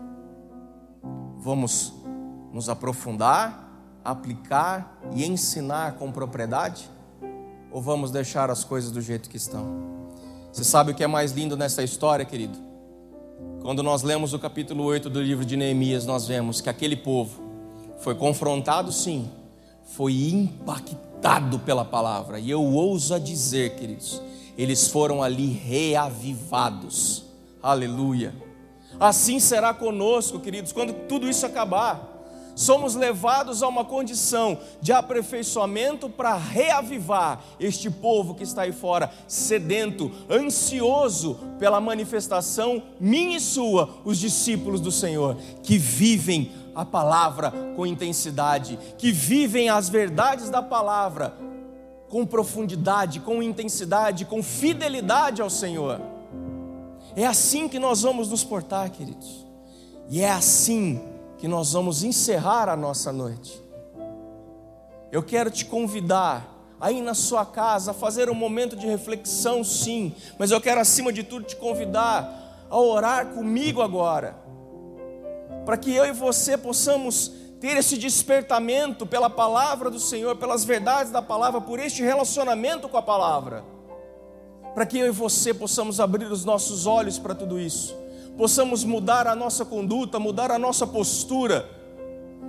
Vamos 1.38 1.94
nos 2.52 2.68
aprofundar, 2.68 3.70
aplicar 4.04 4.98
e 5.14 5.24
ensinar 5.24 5.92
com 5.92 6.10
propriedade? 6.10 6.90
Ou 7.70 7.80
vamos 7.80 8.10
deixar 8.10 8.50
as 8.50 8.64
coisas 8.64 8.90
do 8.90 9.00
jeito 9.00 9.28
que 9.28 9.36
estão? 9.36 9.96
Você 10.52 10.64
sabe 10.64 10.90
o 10.90 10.94
que 10.94 11.04
é 11.04 11.06
mais 11.06 11.32
lindo 11.32 11.56
nessa 11.56 11.82
história, 11.82 12.24
querido? 12.24 12.65
Quando 13.66 13.82
nós 13.82 14.04
lemos 14.04 14.32
o 14.32 14.38
capítulo 14.38 14.84
8 14.84 15.10
do 15.10 15.20
livro 15.20 15.44
de 15.44 15.56
Neemias, 15.56 16.06
nós 16.06 16.28
vemos 16.28 16.60
que 16.60 16.70
aquele 16.70 16.94
povo 16.94 17.42
foi 17.98 18.14
confrontado, 18.14 18.92
sim, 18.92 19.28
foi 19.82 20.12
impactado 20.28 21.58
pela 21.58 21.84
palavra. 21.84 22.38
E 22.38 22.48
eu 22.48 22.62
ouso 22.62 23.18
dizer, 23.18 23.74
queridos, 23.74 24.22
eles 24.56 24.86
foram 24.86 25.20
ali 25.20 25.48
reavivados. 25.48 27.24
Aleluia. 27.60 28.32
Assim 29.00 29.40
será 29.40 29.74
conosco, 29.74 30.38
queridos, 30.38 30.70
quando 30.70 30.92
tudo 31.08 31.28
isso 31.28 31.44
acabar. 31.44 32.15
Somos 32.56 32.94
levados 32.94 33.62
a 33.62 33.68
uma 33.68 33.84
condição 33.84 34.58
de 34.80 34.90
aperfeiçoamento 34.90 36.08
para 36.08 36.34
reavivar 36.34 37.38
este 37.60 37.90
povo 37.90 38.34
que 38.34 38.44
está 38.44 38.62
aí 38.62 38.72
fora, 38.72 39.12
sedento, 39.28 40.10
ansioso 40.30 41.38
pela 41.58 41.82
manifestação 41.82 42.82
minha 42.98 43.36
e 43.36 43.40
sua, 43.40 43.90
os 44.06 44.18
discípulos 44.18 44.80
do 44.80 44.90
Senhor, 44.90 45.36
que 45.62 45.76
vivem 45.76 46.50
a 46.74 46.82
palavra 46.82 47.52
com 47.76 47.86
intensidade, 47.86 48.78
que 48.96 49.12
vivem 49.12 49.68
as 49.68 49.90
verdades 49.90 50.48
da 50.48 50.62
palavra 50.62 51.34
com 52.08 52.24
profundidade, 52.24 53.20
com 53.20 53.42
intensidade, 53.42 54.24
com 54.24 54.42
fidelidade 54.42 55.42
ao 55.42 55.50
Senhor. 55.50 56.00
É 57.14 57.26
assim 57.26 57.68
que 57.68 57.78
nós 57.78 58.00
vamos 58.00 58.30
nos 58.30 58.42
portar, 58.42 58.90
queridos. 58.90 59.44
E 60.08 60.22
é 60.22 60.30
assim 60.30 61.15
que 61.38 61.46
nós 61.46 61.72
vamos 61.72 62.02
encerrar 62.02 62.68
a 62.68 62.76
nossa 62.76 63.12
noite. 63.12 63.62
Eu 65.12 65.22
quero 65.22 65.50
te 65.50 65.64
convidar 65.64 66.56
aí 66.80 67.00
na 67.00 67.14
sua 67.14 67.44
casa 67.44 67.90
a 67.90 67.94
fazer 67.94 68.28
um 68.28 68.34
momento 68.34 68.76
de 68.76 68.86
reflexão, 68.86 69.64
sim, 69.64 70.14
mas 70.38 70.50
eu 70.50 70.60
quero 70.60 70.80
acima 70.80 71.12
de 71.12 71.22
tudo 71.22 71.46
te 71.46 71.56
convidar 71.56 72.66
a 72.68 72.78
orar 72.78 73.28
comigo 73.28 73.80
agora, 73.80 74.36
para 75.64 75.76
que 75.76 75.94
eu 75.94 76.04
e 76.04 76.12
você 76.12 76.56
possamos 76.56 77.32
ter 77.60 77.76
esse 77.76 77.96
despertamento 77.96 79.06
pela 79.06 79.30
palavra 79.30 79.90
do 79.90 79.98
Senhor, 79.98 80.36
pelas 80.36 80.64
verdades 80.64 81.10
da 81.10 81.22
palavra, 81.22 81.60
por 81.60 81.78
este 81.78 82.02
relacionamento 82.02 82.88
com 82.88 82.96
a 82.96 83.02
palavra, 83.02 83.64
para 84.74 84.84
que 84.84 84.98
eu 84.98 85.06
e 85.06 85.10
você 85.10 85.54
possamos 85.54 85.98
abrir 85.98 86.26
os 86.26 86.44
nossos 86.44 86.86
olhos 86.86 87.18
para 87.18 87.34
tudo 87.34 87.58
isso, 87.58 87.96
possamos 88.36 88.84
mudar 88.84 89.26
a 89.26 89.34
nossa 89.34 89.64
conduta, 89.64 90.18
mudar 90.18 90.50
a 90.50 90.58
nossa 90.58 90.86
postura, 90.86 91.68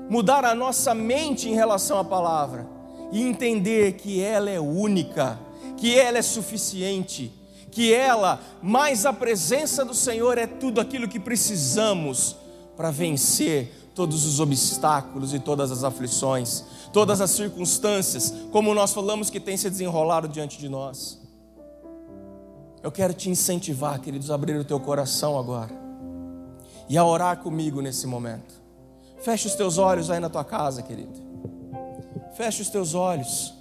mudar 0.09 0.43
a 0.45 0.53
nossa 0.53 0.93
mente 0.93 1.49
em 1.49 1.53
relação 1.53 1.97
à 1.97 2.03
palavra 2.03 2.67
e 3.11 3.21
entender 3.21 3.93
que 3.93 4.21
ela 4.21 4.49
é 4.49 4.59
única, 4.59 5.39
que 5.77 5.97
ela 5.97 6.17
é 6.17 6.21
suficiente, 6.21 7.31
que 7.71 7.93
ela, 7.93 8.41
mais 8.61 9.05
a 9.05 9.13
presença 9.13 9.85
do 9.85 9.93
Senhor, 9.93 10.37
é 10.37 10.47
tudo 10.47 10.81
aquilo 10.81 11.07
que 11.07 11.19
precisamos 11.19 12.35
para 12.75 12.91
vencer 12.91 13.71
todos 13.95 14.25
os 14.25 14.39
obstáculos 14.39 15.33
e 15.33 15.39
todas 15.39 15.71
as 15.71 15.83
aflições, 15.83 16.63
todas 16.93 17.19
as 17.21 17.31
circunstâncias, 17.31 18.33
como 18.51 18.73
nós 18.73 18.93
falamos 18.93 19.29
que 19.29 19.39
tem 19.39 19.57
se 19.57 19.69
desenrolado 19.69 20.27
diante 20.27 20.59
de 20.59 20.69
nós. 20.69 21.26
Eu 22.87 22.91
quero 22.91 23.13
te 23.13 23.29
incentivar, 23.29 23.99
queridos, 23.99 24.31
a 24.31 24.35
abrir 24.35 24.55
o 24.55 24.63
teu 24.63 24.79
coração 24.79 25.37
agora 25.37 25.71
e 26.87 26.97
a 26.97 27.03
orar 27.03 27.35
comigo 27.39 27.81
nesse 27.81 28.07
momento. 28.07 28.61
Feche 29.19 29.45
os 29.45 29.55
teus 29.55 29.77
olhos 29.77 30.09
aí 30.09 30.21
na 30.21 30.29
tua 30.29 30.45
casa, 30.45 30.81
querido. 30.81 31.11
Feche 32.37 32.61
os 32.61 32.69
teus 32.69 32.95
olhos. 32.95 33.53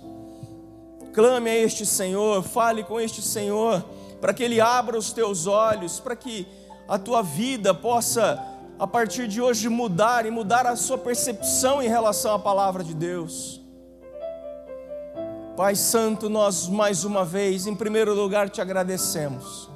Clame 1.13 1.51
a 1.51 1.57
este 1.57 1.85
Senhor, 1.85 2.41
fale 2.45 2.85
com 2.85 3.01
este 3.01 3.21
Senhor, 3.21 3.85
para 4.21 4.33
que 4.33 4.45
Ele 4.45 4.61
abra 4.61 4.97
os 4.97 5.13
teus 5.13 5.49
olhos, 5.49 5.99
para 5.99 6.15
que 6.15 6.47
a 6.87 6.97
tua 6.97 7.21
vida 7.21 7.75
possa 7.75 8.41
a 8.79 8.87
partir 8.87 9.27
de 9.27 9.43
hoje 9.43 9.69
mudar 9.69 10.25
e 10.25 10.31
mudar 10.31 10.69
a 10.69 10.77
sua 10.77 10.99
percepção 10.99 11.83
em 11.83 11.89
relação 11.89 12.33
à 12.33 12.39
palavra 12.39 12.85
de 12.85 12.95
Deus. 12.95 13.61
Pai 15.57 15.75
Santo, 15.75 16.29
nós 16.29 16.69
mais 16.69 17.03
uma 17.03 17.25
vez, 17.25 17.67
em 17.67 17.75
primeiro 17.75 18.13
lugar, 18.13 18.51
te 18.51 18.61
agradecemos. 18.61 19.71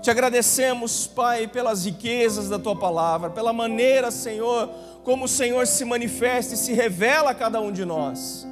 Te 0.00 0.10
agradecemos, 0.10 1.06
Pai, 1.06 1.46
pelas 1.46 1.84
riquezas 1.84 2.48
da 2.48 2.58
tua 2.58 2.74
palavra, 2.74 3.28
pela 3.28 3.52
maneira, 3.52 4.10
Senhor, 4.10 4.70
como 5.02 5.26
o 5.26 5.28
Senhor 5.28 5.66
se 5.66 5.84
manifesta 5.84 6.54
e 6.54 6.56
se 6.56 6.72
revela 6.72 7.32
a 7.32 7.34
cada 7.34 7.60
um 7.60 7.70
de 7.70 7.84
nós. 7.84 8.46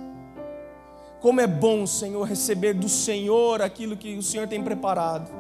Como 1.23 1.41
é 1.41 1.47
bom, 1.47 1.87
Senhor, 1.87 2.23
receber 2.25 2.75
do 2.75 2.89
Senhor 2.89 3.63
aquilo 3.63 3.97
que 3.97 4.15
o 4.19 4.23
Senhor 4.23 4.47
tem 4.47 4.63
preparado. 4.63 5.31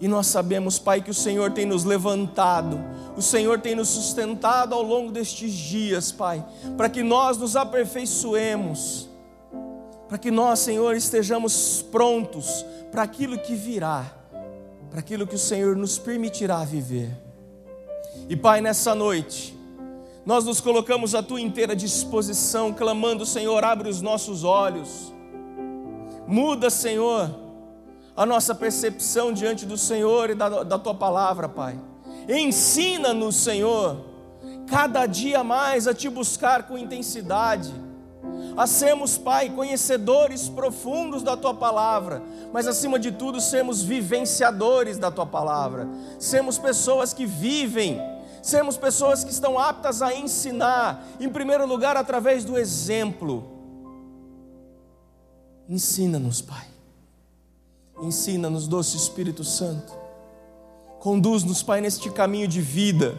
E 0.00 0.08
nós 0.08 0.26
sabemos, 0.26 0.80
Pai, 0.80 1.00
que 1.00 1.10
o 1.10 1.14
Senhor 1.14 1.52
tem 1.52 1.64
nos 1.64 1.84
levantado, 1.84 2.78
o 3.16 3.22
Senhor 3.22 3.60
tem 3.60 3.76
nos 3.76 3.88
sustentado 3.88 4.74
ao 4.74 4.82
longo 4.82 5.12
destes 5.12 5.52
dias, 5.52 6.10
Pai, 6.10 6.44
para 6.76 6.88
que 6.88 7.04
nós 7.04 7.38
nos 7.38 7.54
aperfeiçoemos, 7.54 9.05
para 10.08 10.18
que 10.18 10.30
nós, 10.30 10.60
Senhor, 10.60 10.94
estejamos 10.96 11.82
prontos 11.82 12.64
para 12.90 13.02
aquilo 13.02 13.38
que 13.38 13.54
virá, 13.54 14.04
para 14.90 15.00
aquilo 15.00 15.26
que 15.26 15.34
o 15.34 15.38
Senhor 15.38 15.76
nos 15.76 15.98
permitirá 15.98 16.64
viver. 16.64 17.10
E, 18.28 18.36
Pai, 18.36 18.60
nessa 18.60 18.94
noite, 18.94 19.56
nós 20.24 20.44
nos 20.44 20.60
colocamos 20.60 21.14
à 21.14 21.22
tua 21.22 21.40
inteira 21.40 21.76
disposição, 21.76 22.72
clamando, 22.72 23.26
Senhor, 23.26 23.62
abre 23.64 23.88
os 23.88 24.00
nossos 24.00 24.44
olhos, 24.44 25.12
muda, 26.26 26.70
Senhor 26.70 27.46
a 28.16 28.24
nossa 28.24 28.54
percepção 28.54 29.30
diante 29.30 29.66
do 29.66 29.76
Senhor 29.76 30.30
e 30.30 30.34
da, 30.34 30.62
da 30.62 30.78
tua 30.78 30.94
palavra, 30.94 31.48
Pai. 31.48 31.78
Ensina-nos, 32.26 33.36
Senhor, 33.36 34.00
cada 34.66 35.04
dia 35.04 35.44
mais 35.44 35.86
a 35.86 35.92
te 35.92 36.08
buscar 36.08 36.62
com 36.62 36.78
intensidade, 36.78 37.74
a 38.56 38.66
sermos, 38.66 39.18
Pai, 39.18 39.50
conhecedores 39.50 40.48
profundos 40.48 41.22
da 41.22 41.36
tua 41.36 41.52
palavra, 41.52 42.22
mas 42.52 42.66
acima 42.66 42.98
de 42.98 43.12
tudo, 43.12 43.40
sermos 43.40 43.82
vivenciadores 43.82 44.98
da 44.98 45.10
tua 45.10 45.26
palavra, 45.26 45.88
sermos 46.18 46.58
pessoas 46.58 47.12
que 47.12 47.26
vivem, 47.26 48.00
sermos 48.42 48.76
pessoas 48.76 49.22
que 49.24 49.30
estão 49.30 49.58
aptas 49.58 50.00
a 50.00 50.14
ensinar, 50.14 51.06
em 51.20 51.28
primeiro 51.28 51.66
lugar, 51.66 51.96
através 51.96 52.44
do 52.44 52.56
exemplo. 52.56 53.44
Ensina-nos, 55.68 56.40
Pai 56.40 56.76
Ensina-nos, 58.00 58.68
doce 58.68 58.96
Espírito 58.96 59.42
Santo. 59.42 59.92
Conduz-nos, 61.00 61.62
Pai, 61.62 61.80
neste 61.80 62.10
caminho 62.10 62.46
de 62.46 62.60
vida. 62.60 63.18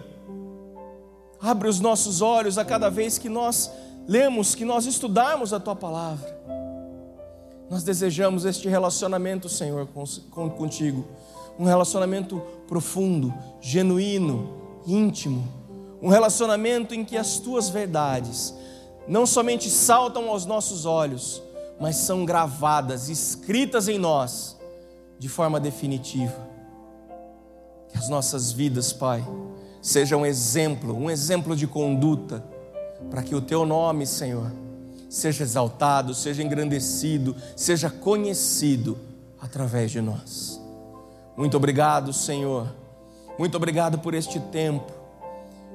Abre 1.41 1.67
os 1.67 1.80
nossos 1.80 2.21
olhos 2.21 2.58
a 2.58 2.65
cada 2.65 2.89
vez 2.89 3.17
que 3.17 3.30
nós 3.30 3.71
lemos, 4.08 4.56
que 4.56 4.63
nós 4.63 4.86
estudarmos 4.86 5.54
a 5.54 5.60
Tua 5.60 5.76
palavra. 5.76 6.38
Nós 7.70 7.84
desejamos 7.84 8.46
este 8.46 8.70
relacionamento, 8.70 9.50
Senhor, 9.50 9.88
contigo. 9.88 11.06
Um 11.60 11.65
relacionamento 11.65 12.41
profundo, 12.67 13.34
genuíno, 13.60 14.82
íntimo. 14.86 15.48
Um 16.02 16.08
relacionamento 16.08 16.96
em 16.96 17.04
que 17.04 17.17
as 17.17 17.39
Tuas 17.39 17.70
verdades 17.70 18.54
não 19.08 19.26
somente 19.26 19.70
saltam 19.70 20.30
aos 20.30 20.46
nossos 20.46 20.86
olhos, 20.86 21.41
mas 21.80 21.98
são 21.98 22.26
gravadas, 22.26 23.10
escritas 23.10 23.88
em 23.88 23.98
nós 23.98 24.58
de 25.20 25.28
forma 25.28 25.60
definitiva. 25.60 26.48
Que 27.89 27.98
as 27.98 28.10
nossas 28.10 28.52
vidas, 28.52 28.93
Pai, 28.93 29.26
sejam 29.82 30.22
um 30.22 30.26
exemplo, 30.26 30.96
um 30.96 31.10
exemplo 31.10 31.56
de 31.56 31.67
conduta, 31.67 32.43
para 33.10 33.23
que 33.23 33.36
o 33.36 33.41
Teu 33.41 33.65
nome, 33.65 34.05
Senhor, 34.05 34.51
seja 35.10 35.43
exaltado, 35.43 36.13
seja 36.13 36.43
engrandecido, 36.43 37.36
seja 37.55 37.89
conhecido 37.89 38.97
através 39.39 39.91
de 39.91 40.01
nós. 40.01 40.62
Muito 41.36 41.55
obrigado, 41.55 42.12
Senhor. 42.12 42.67
Muito 43.38 43.55
obrigado 43.55 43.99
por 43.99 44.13
este 44.13 44.39
tempo. 44.39 44.91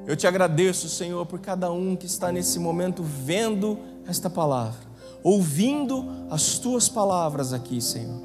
Eu 0.06 0.16
te 0.16 0.26
agradeço, 0.26 0.88
Senhor, 0.88 1.24
por 1.26 1.38
cada 1.38 1.70
um 1.70 1.94
que 1.94 2.06
está 2.06 2.32
nesse 2.32 2.58
momento 2.58 3.02
vendo 3.02 3.78
esta 4.06 4.28
palavra, 4.28 4.80
ouvindo 5.22 6.26
as 6.28 6.58
tuas 6.58 6.88
palavras 6.88 7.52
aqui, 7.52 7.80
Senhor. 7.80 8.20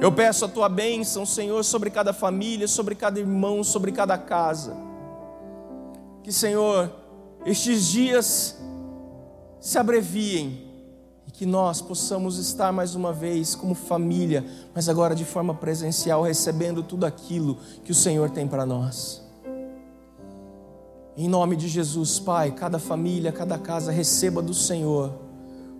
Eu 0.00 0.12
peço 0.12 0.44
a 0.44 0.48
tua 0.48 0.68
bênção, 0.68 1.26
Senhor, 1.26 1.64
sobre 1.64 1.90
cada 1.90 2.12
família, 2.12 2.68
sobre 2.68 2.94
cada 2.94 3.18
irmão, 3.18 3.64
sobre 3.64 3.90
cada 3.90 4.16
casa. 4.16 4.76
Que, 6.22 6.30
Senhor, 6.30 6.92
estes 7.46 7.86
dias 7.86 8.56
se 9.60 9.78
abreviem 9.78 10.66
e 11.26 11.30
que 11.30 11.46
nós 11.46 11.80
possamos 11.80 12.38
estar 12.38 12.72
mais 12.72 12.94
uma 12.94 13.12
vez 13.12 13.54
como 13.54 13.74
família, 13.74 14.44
mas 14.74 14.88
agora 14.88 15.14
de 15.14 15.24
forma 15.24 15.54
presencial, 15.54 16.22
recebendo 16.22 16.82
tudo 16.82 17.06
aquilo 17.06 17.56
que 17.84 17.92
o 17.92 17.94
Senhor 17.94 18.28
tem 18.30 18.46
para 18.46 18.66
nós. 18.66 19.22
Em 21.16 21.28
nome 21.28 21.56
de 21.56 21.68
Jesus, 21.68 22.18
Pai, 22.18 22.50
cada 22.50 22.78
família, 22.78 23.32
cada 23.32 23.58
casa 23.58 23.90
receba 23.90 24.42
do 24.42 24.52
Senhor 24.52 25.14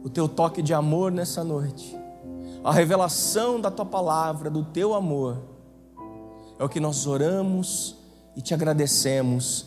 o 0.03 0.09
teu 0.09 0.27
toque 0.29 0.63
de 0.63 0.73
amor 0.73 1.13
nessa 1.13 1.45
noite 1.45 2.07
a 2.67 2.73
revelação 2.73 3.61
da 3.61 3.71
tua 3.71 3.87
palavra, 3.87 4.51
do 4.51 4.65
teu 4.65 4.93
amor. 4.93 5.39
É 6.59 6.65
o 6.65 6.69
que 6.69 6.81
nós 6.81 7.07
oramos 7.07 7.95
e 8.35 8.43
te 8.43 8.53
agradecemos 8.53 9.67